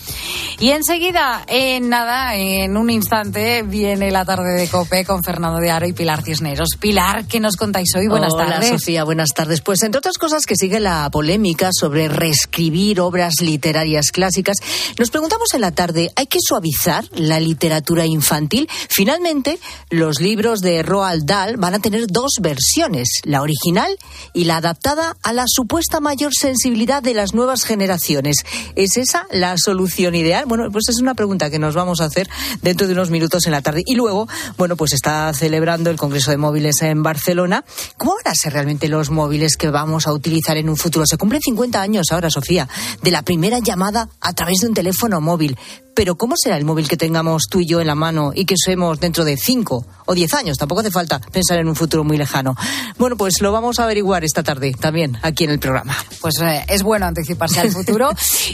Y 0.59 0.69
enseguida, 0.69 1.43
en 1.47 1.89
nada, 1.89 2.35
en 2.35 2.77
un 2.77 2.89
instante, 2.89 3.61
viene 3.63 4.09
la 4.09 4.25
tarde 4.25 4.53
de 4.53 4.67
Cope 4.67 5.05
con 5.05 5.21
Fernando 5.21 5.59
de 5.59 5.69
Aro 5.69 5.85
y 5.85 5.93
Pilar 5.93 6.23
Cisneros. 6.23 6.69
Pilar, 6.79 7.25
¿qué 7.27 7.39
nos 7.39 7.57
contáis 7.57 7.93
hoy? 7.95 8.07
Buenas 8.07 8.33
Hola, 8.33 8.45
tardes. 8.45 8.69
Sofía, 8.69 9.03
buenas 9.03 9.29
tardes. 9.35 9.61
Pues 9.61 9.83
entre 9.83 9.99
otras 9.99 10.17
cosas 10.17 10.45
que 10.45 10.55
sigue 10.55 10.79
la 10.79 11.09
polémica 11.11 11.69
sobre 11.71 12.07
reescribir 12.07 13.01
obras 13.01 13.35
literarias 13.41 14.11
clásicas, 14.11 14.57
nos 14.97 15.11
preguntamos 15.11 15.53
en 15.53 15.61
la 15.61 15.71
tarde, 15.71 16.11
¿hay 16.15 16.27
que 16.27 16.39
suavizar 16.41 17.05
la 17.13 17.39
literatura 17.39 18.05
infantil? 18.05 18.69
Finalmente, 18.89 19.59
los 19.89 20.19
libros 20.19 20.61
de 20.61 20.81
Roald 20.83 21.25
Dahl 21.25 21.57
van 21.57 21.73
a 21.75 21.79
tener 21.79 22.07
dos 22.07 22.37
versiones, 22.41 23.19
la 23.23 23.41
original 23.41 23.95
y 24.33 24.45
la 24.45 24.57
adaptada 24.57 25.15
a 25.21 25.33
la 25.33 25.43
supuesta 25.47 25.74
supuesta 25.75 25.99
mayor 25.99 26.31
sensibilidad 26.33 27.03
de 27.03 27.13
las 27.13 27.33
nuevas 27.33 27.65
generaciones. 27.65 28.37
¿Es 28.77 28.95
esa 28.95 29.27
la 29.29 29.57
solución 29.57 30.15
ideal? 30.15 30.45
Bueno, 30.47 30.71
pues 30.71 30.87
es 30.87 31.01
una 31.01 31.15
pregunta 31.15 31.49
que 31.49 31.59
nos 31.59 31.75
vamos 31.75 31.99
a 31.99 32.05
hacer 32.05 32.29
dentro 32.61 32.87
de 32.87 32.93
unos 32.93 33.09
minutos 33.09 33.45
en 33.45 33.51
la 33.51 33.61
tarde. 33.61 33.83
Y 33.85 33.95
luego, 33.95 34.25
bueno, 34.57 34.77
pues 34.77 34.93
está 34.93 35.33
celebrando 35.33 35.89
el 35.89 35.97
Congreso 35.97 36.31
de 36.31 36.37
Móviles 36.37 36.81
en 36.81 37.03
Barcelona. 37.03 37.65
¿Cómo 37.97 38.15
van 38.15 38.31
a 38.31 38.35
ser 38.35 38.53
realmente 38.53 38.87
los 38.87 39.09
móviles 39.09 39.57
que 39.57 39.69
vamos 39.69 40.07
a 40.07 40.13
utilizar 40.13 40.55
en 40.55 40.69
un 40.69 40.77
futuro? 40.77 41.05
Se 41.05 41.17
cumplen 41.17 41.41
50 41.41 41.81
años 41.81 42.07
ahora, 42.11 42.29
Sofía, 42.29 42.69
de 43.01 43.11
la 43.11 43.23
primera 43.23 43.59
llamada 43.59 44.07
a 44.21 44.31
través 44.31 44.59
de 44.61 44.67
un 44.67 44.75
teléfono 44.75 45.19
móvil. 45.19 45.57
Pero 45.95 46.15
¿cómo 46.15 46.35
será 46.37 46.57
el 46.57 46.65
móvil 46.65 46.89
que 46.89 46.97
tengamos 46.97 47.43
tú 47.49 47.61
y 47.61 47.65
yo 47.65 47.79
en 47.79 47.87
la 47.87 47.95
mano 47.95 48.31
y 48.35 48.45
que 48.45 48.55
usemos 48.55 48.99
dentro 48.99 49.23
de 49.23 49.37
5 49.37 49.85
o 50.05 50.13
10 50.13 50.33
años? 50.33 50.57
Tampoco 50.57 50.81
hace 50.81 50.91
falta 50.91 51.19
pensar 51.31 51.57
en 51.57 51.69
un 51.69 51.75
futuro 51.75 52.03
muy 52.03 52.17
lejano. 52.17 52.55
Bueno, 52.97 53.15
pues 53.15 53.41
lo 53.41 53.53
vamos 53.53 53.79
a 53.79 53.85
averiguar 53.85 54.25
esta 54.25 54.43
tarde 54.43 54.73
también 54.77 55.17
aquí 55.21 55.45
en 55.45 55.51
el 55.51 55.59
programa. 55.59 55.95
Pues 56.19 56.41
eh, 56.41 56.65
es 56.67 56.83
bueno 56.83 57.05
anticiparse 57.05 57.61
al 57.61 57.71
futuro 57.71 58.09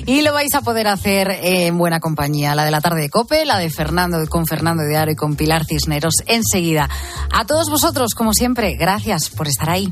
y 0.05 0.21
lo 0.21 0.33
vais 0.33 0.53
a 0.53 0.61
poder 0.61 0.87
hacer 0.87 1.31
en 1.41 1.77
buena 1.79 1.99
compañía. 1.99 2.53
La 2.53 2.63
de 2.63 2.71
la 2.71 2.79
tarde 2.79 3.01
de 3.01 3.09
Cope, 3.09 3.43
la 3.45 3.57
de 3.57 3.71
Fernando 3.71 4.23
con 4.27 4.45
Fernando 4.45 4.83
de 4.83 4.95
Aro 4.95 5.11
y 5.11 5.15
con 5.15 5.35
Pilar 5.35 5.65
Cisneros 5.65 6.15
enseguida. 6.27 6.89
A 7.31 7.45
todos 7.45 7.71
vosotros, 7.71 8.13
como 8.13 8.33
siempre, 8.33 8.75
gracias 8.75 9.29
por 9.29 9.47
estar 9.47 9.71
ahí. 9.71 9.91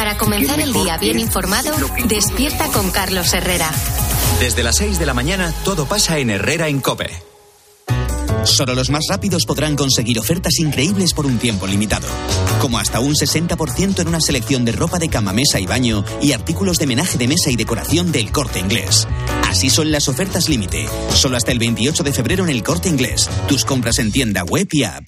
Para 0.01 0.17
comenzar 0.17 0.59
el 0.59 0.73
día 0.73 0.97
bien 0.97 1.19
informado, 1.19 1.75
despierta 2.05 2.69
con 2.69 2.89
Carlos 2.89 3.31
Herrera. 3.35 3.69
Desde 4.39 4.63
las 4.63 4.77
6 4.77 4.97
de 4.97 5.05
la 5.05 5.13
mañana, 5.13 5.53
todo 5.63 5.85
pasa 5.85 6.17
en 6.17 6.31
Herrera 6.31 6.69
en 6.69 6.81
Cope. 6.81 7.11
Solo 8.43 8.73
los 8.73 8.89
más 8.89 9.03
rápidos 9.07 9.45
podrán 9.45 9.75
conseguir 9.75 10.17
ofertas 10.17 10.57
increíbles 10.57 11.13
por 11.13 11.27
un 11.27 11.37
tiempo 11.37 11.67
limitado. 11.67 12.07
Como 12.59 12.79
hasta 12.79 12.99
un 12.99 13.13
60% 13.13 13.99
en 13.99 14.07
una 14.07 14.19
selección 14.21 14.65
de 14.65 14.71
ropa 14.71 14.97
de 14.97 15.07
cama, 15.07 15.33
mesa 15.33 15.59
y 15.59 15.67
baño 15.67 16.03
y 16.19 16.31
artículos 16.31 16.79
de 16.79 16.87
menaje 16.87 17.19
de 17.19 17.27
mesa 17.27 17.51
y 17.51 17.55
decoración 17.55 18.11
del 18.11 18.31
corte 18.31 18.57
inglés. 18.57 19.07
Así 19.47 19.69
son 19.69 19.91
las 19.91 20.07
ofertas 20.07 20.49
límite. 20.49 20.89
Solo 21.13 21.37
hasta 21.37 21.51
el 21.51 21.59
28 21.59 22.01
de 22.01 22.11
febrero 22.11 22.43
en 22.43 22.49
el 22.49 22.63
corte 22.63 22.89
inglés. 22.89 23.29
Tus 23.47 23.65
compras 23.65 23.99
en 23.99 24.11
tienda 24.11 24.43
web 24.45 24.67
y 24.71 24.83
app. 24.83 25.07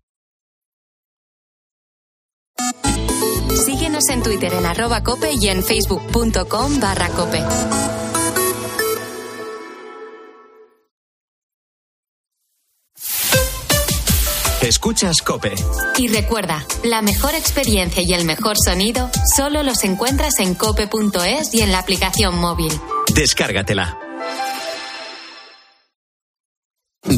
Twitter 4.31 4.53
en 4.53 4.65
arroba 4.65 5.03
cope 5.03 5.29
y 5.33 5.49
en 5.49 5.61
facebook.com 5.61 6.79
barra 6.79 7.09
cope. 7.09 7.43
Escuchas 14.61 15.17
Cope. 15.21 15.53
Y 15.97 16.07
recuerda, 16.07 16.65
la 16.85 17.01
mejor 17.01 17.35
experiencia 17.35 18.01
y 18.05 18.13
el 18.13 18.23
mejor 18.23 18.55
sonido 18.57 19.09
solo 19.35 19.63
los 19.63 19.83
encuentras 19.83 20.39
en 20.39 20.55
cope.es 20.55 21.53
y 21.53 21.59
en 21.59 21.73
la 21.73 21.79
aplicación 21.79 22.37
móvil. 22.37 22.71
Descárgatela. 23.13 24.10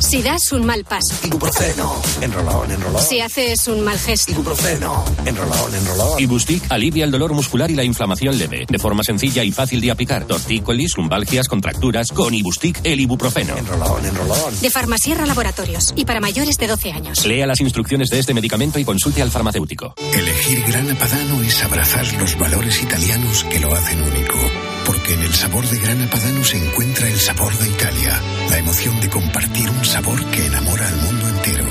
Si 0.00 0.22
das 0.22 0.50
un 0.52 0.64
mal 0.64 0.82
paso. 0.84 1.14
Ibuprofeno. 1.24 2.00
Enrolón, 2.20 2.70
enrolón. 2.70 3.02
Si 3.02 3.20
haces 3.20 3.68
un 3.68 3.82
mal 3.82 3.98
gesto. 3.98 4.32
Ibuprofeno. 4.32 5.04
Enrolón, 5.26 5.74
enrolón. 5.74 6.20
Ibustic 6.20 6.64
alivia 6.70 7.04
el 7.04 7.10
dolor 7.10 7.34
muscular 7.34 7.70
y 7.70 7.74
la 7.74 7.84
inflamación 7.84 8.38
leve. 8.38 8.64
De 8.68 8.78
forma 8.78 9.02
sencilla 9.04 9.44
y 9.44 9.52
fácil 9.52 9.80
de 9.80 9.90
aplicar. 9.90 10.24
Tortícolis, 10.24 10.96
lumbalgias, 10.96 11.48
contracturas. 11.48 12.12
Con 12.12 12.32
Ibustic, 12.32 12.80
el 12.82 13.00
ibuprofeno. 13.00 13.56
Enrolón, 13.56 14.04
enrolón. 14.04 14.60
De 14.60 14.70
Farmasierra 14.70 15.26
Laboratorios. 15.26 15.92
Y 15.94 16.04
para 16.06 16.20
mayores 16.20 16.56
de 16.56 16.66
12 16.66 16.92
años. 16.92 17.26
Lea 17.26 17.46
las 17.46 17.60
instrucciones 17.60 18.08
de 18.08 18.20
este 18.20 18.32
medicamento 18.32 18.78
y 18.78 18.84
consulte 18.84 19.20
al 19.20 19.30
farmacéutico. 19.30 19.94
Elegir 20.12 20.64
Grana 20.66 20.98
Padano 20.98 21.42
es 21.42 21.62
abrazar 21.62 22.10
los 22.14 22.38
valores 22.38 22.82
italianos 22.82 23.44
que 23.44 23.60
lo 23.60 23.72
hacen 23.74 24.02
único. 24.02 24.39
En 25.10 25.20
el 25.22 25.34
sabor 25.34 25.66
de 25.66 25.76
Grana 25.80 26.08
Padano 26.08 26.44
se 26.44 26.56
encuentra 26.56 27.08
el 27.08 27.18
sabor 27.18 27.52
de 27.58 27.68
Italia, 27.68 28.22
la 28.48 28.58
emoción 28.58 29.00
de 29.00 29.10
compartir 29.10 29.68
un 29.68 29.84
sabor 29.84 30.24
que 30.26 30.46
enamora 30.46 30.86
al 30.86 30.96
mundo 30.98 31.28
entero. 31.28 31.64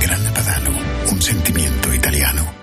Grana 0.00 0.32
Padano, 0.32 0.70
un 1.10 1.20
sentimiento 1.20 1.92
italiano. 1.92 2.55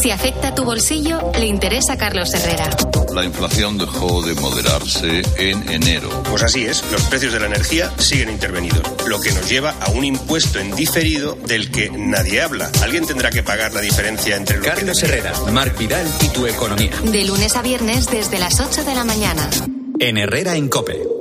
Si 0.00 0.12
afecta 0.12 0.54
tu 0.54 0.64
bolsillo, 0.64 1.32
le 1.36 1.46
interesa 1.46 1.94
a 1.94 1.98
Carlos 1.98 2.32
Herrera. 2.32 2.70
La 3.12 3.24
inflación 3.24 3.78
dejó 3.78 4.22
de 4.22 4.34
moderarse 4.34 5.22
en 5.36 5.68
enero. 5.68 6.08
Pues 6.30 6.44
así 6.44 6.66
es, 6.66 6.84
los 6.92 7.02
precios 7.04 7.32
de 7.32 7.40
la 7.40 7.46
energía 7.46 7.92
siguen 7.98 8.30
intervenidos, 8.30 8.82
lo 9.08 9.20
que 9.20 9.32
nos 9.32 9.48
lleva 9.48 9.74
a 9.80 9.90
un 9.90 10.04
impuesto 10.04 10.60
en 10.60 10.74
diferido 10.76 11.36
del 11.46 11.72
que 11.72 11.90
nadie 11.90 12.40
habla. 12.40 12.70
Alguien 12.82 13.06
tendrá 13.06 13.30
que 13.30 13.42
pagar 13.42 13.72
la 13.72 13.80
diferencia 13.80 14.36
entre 14.36 14.58
lo 14.58 14.64
Carlos 14.64 15.02
Herrera, 15.02 15.32
Marc 15.52 15.76
Vidal 15.76 16.06
y 16.20 16.28
tu 16.28 16.46
economía. 16.46 16.92
De 17.02 17.24
lunes 17.24 17.56
a 17.56 17.62
viernes 17.62 18.06
desde 18.06 18.38
las 18.38 18.60
8 18.60 18.84
de 18.84 18.94
la 18.94 19.02
mañana. 19.02 19.50
En 19.98 20.16
Herrera 20.16 20.54
en 20.54 20.68
Cope. 20.68 21.17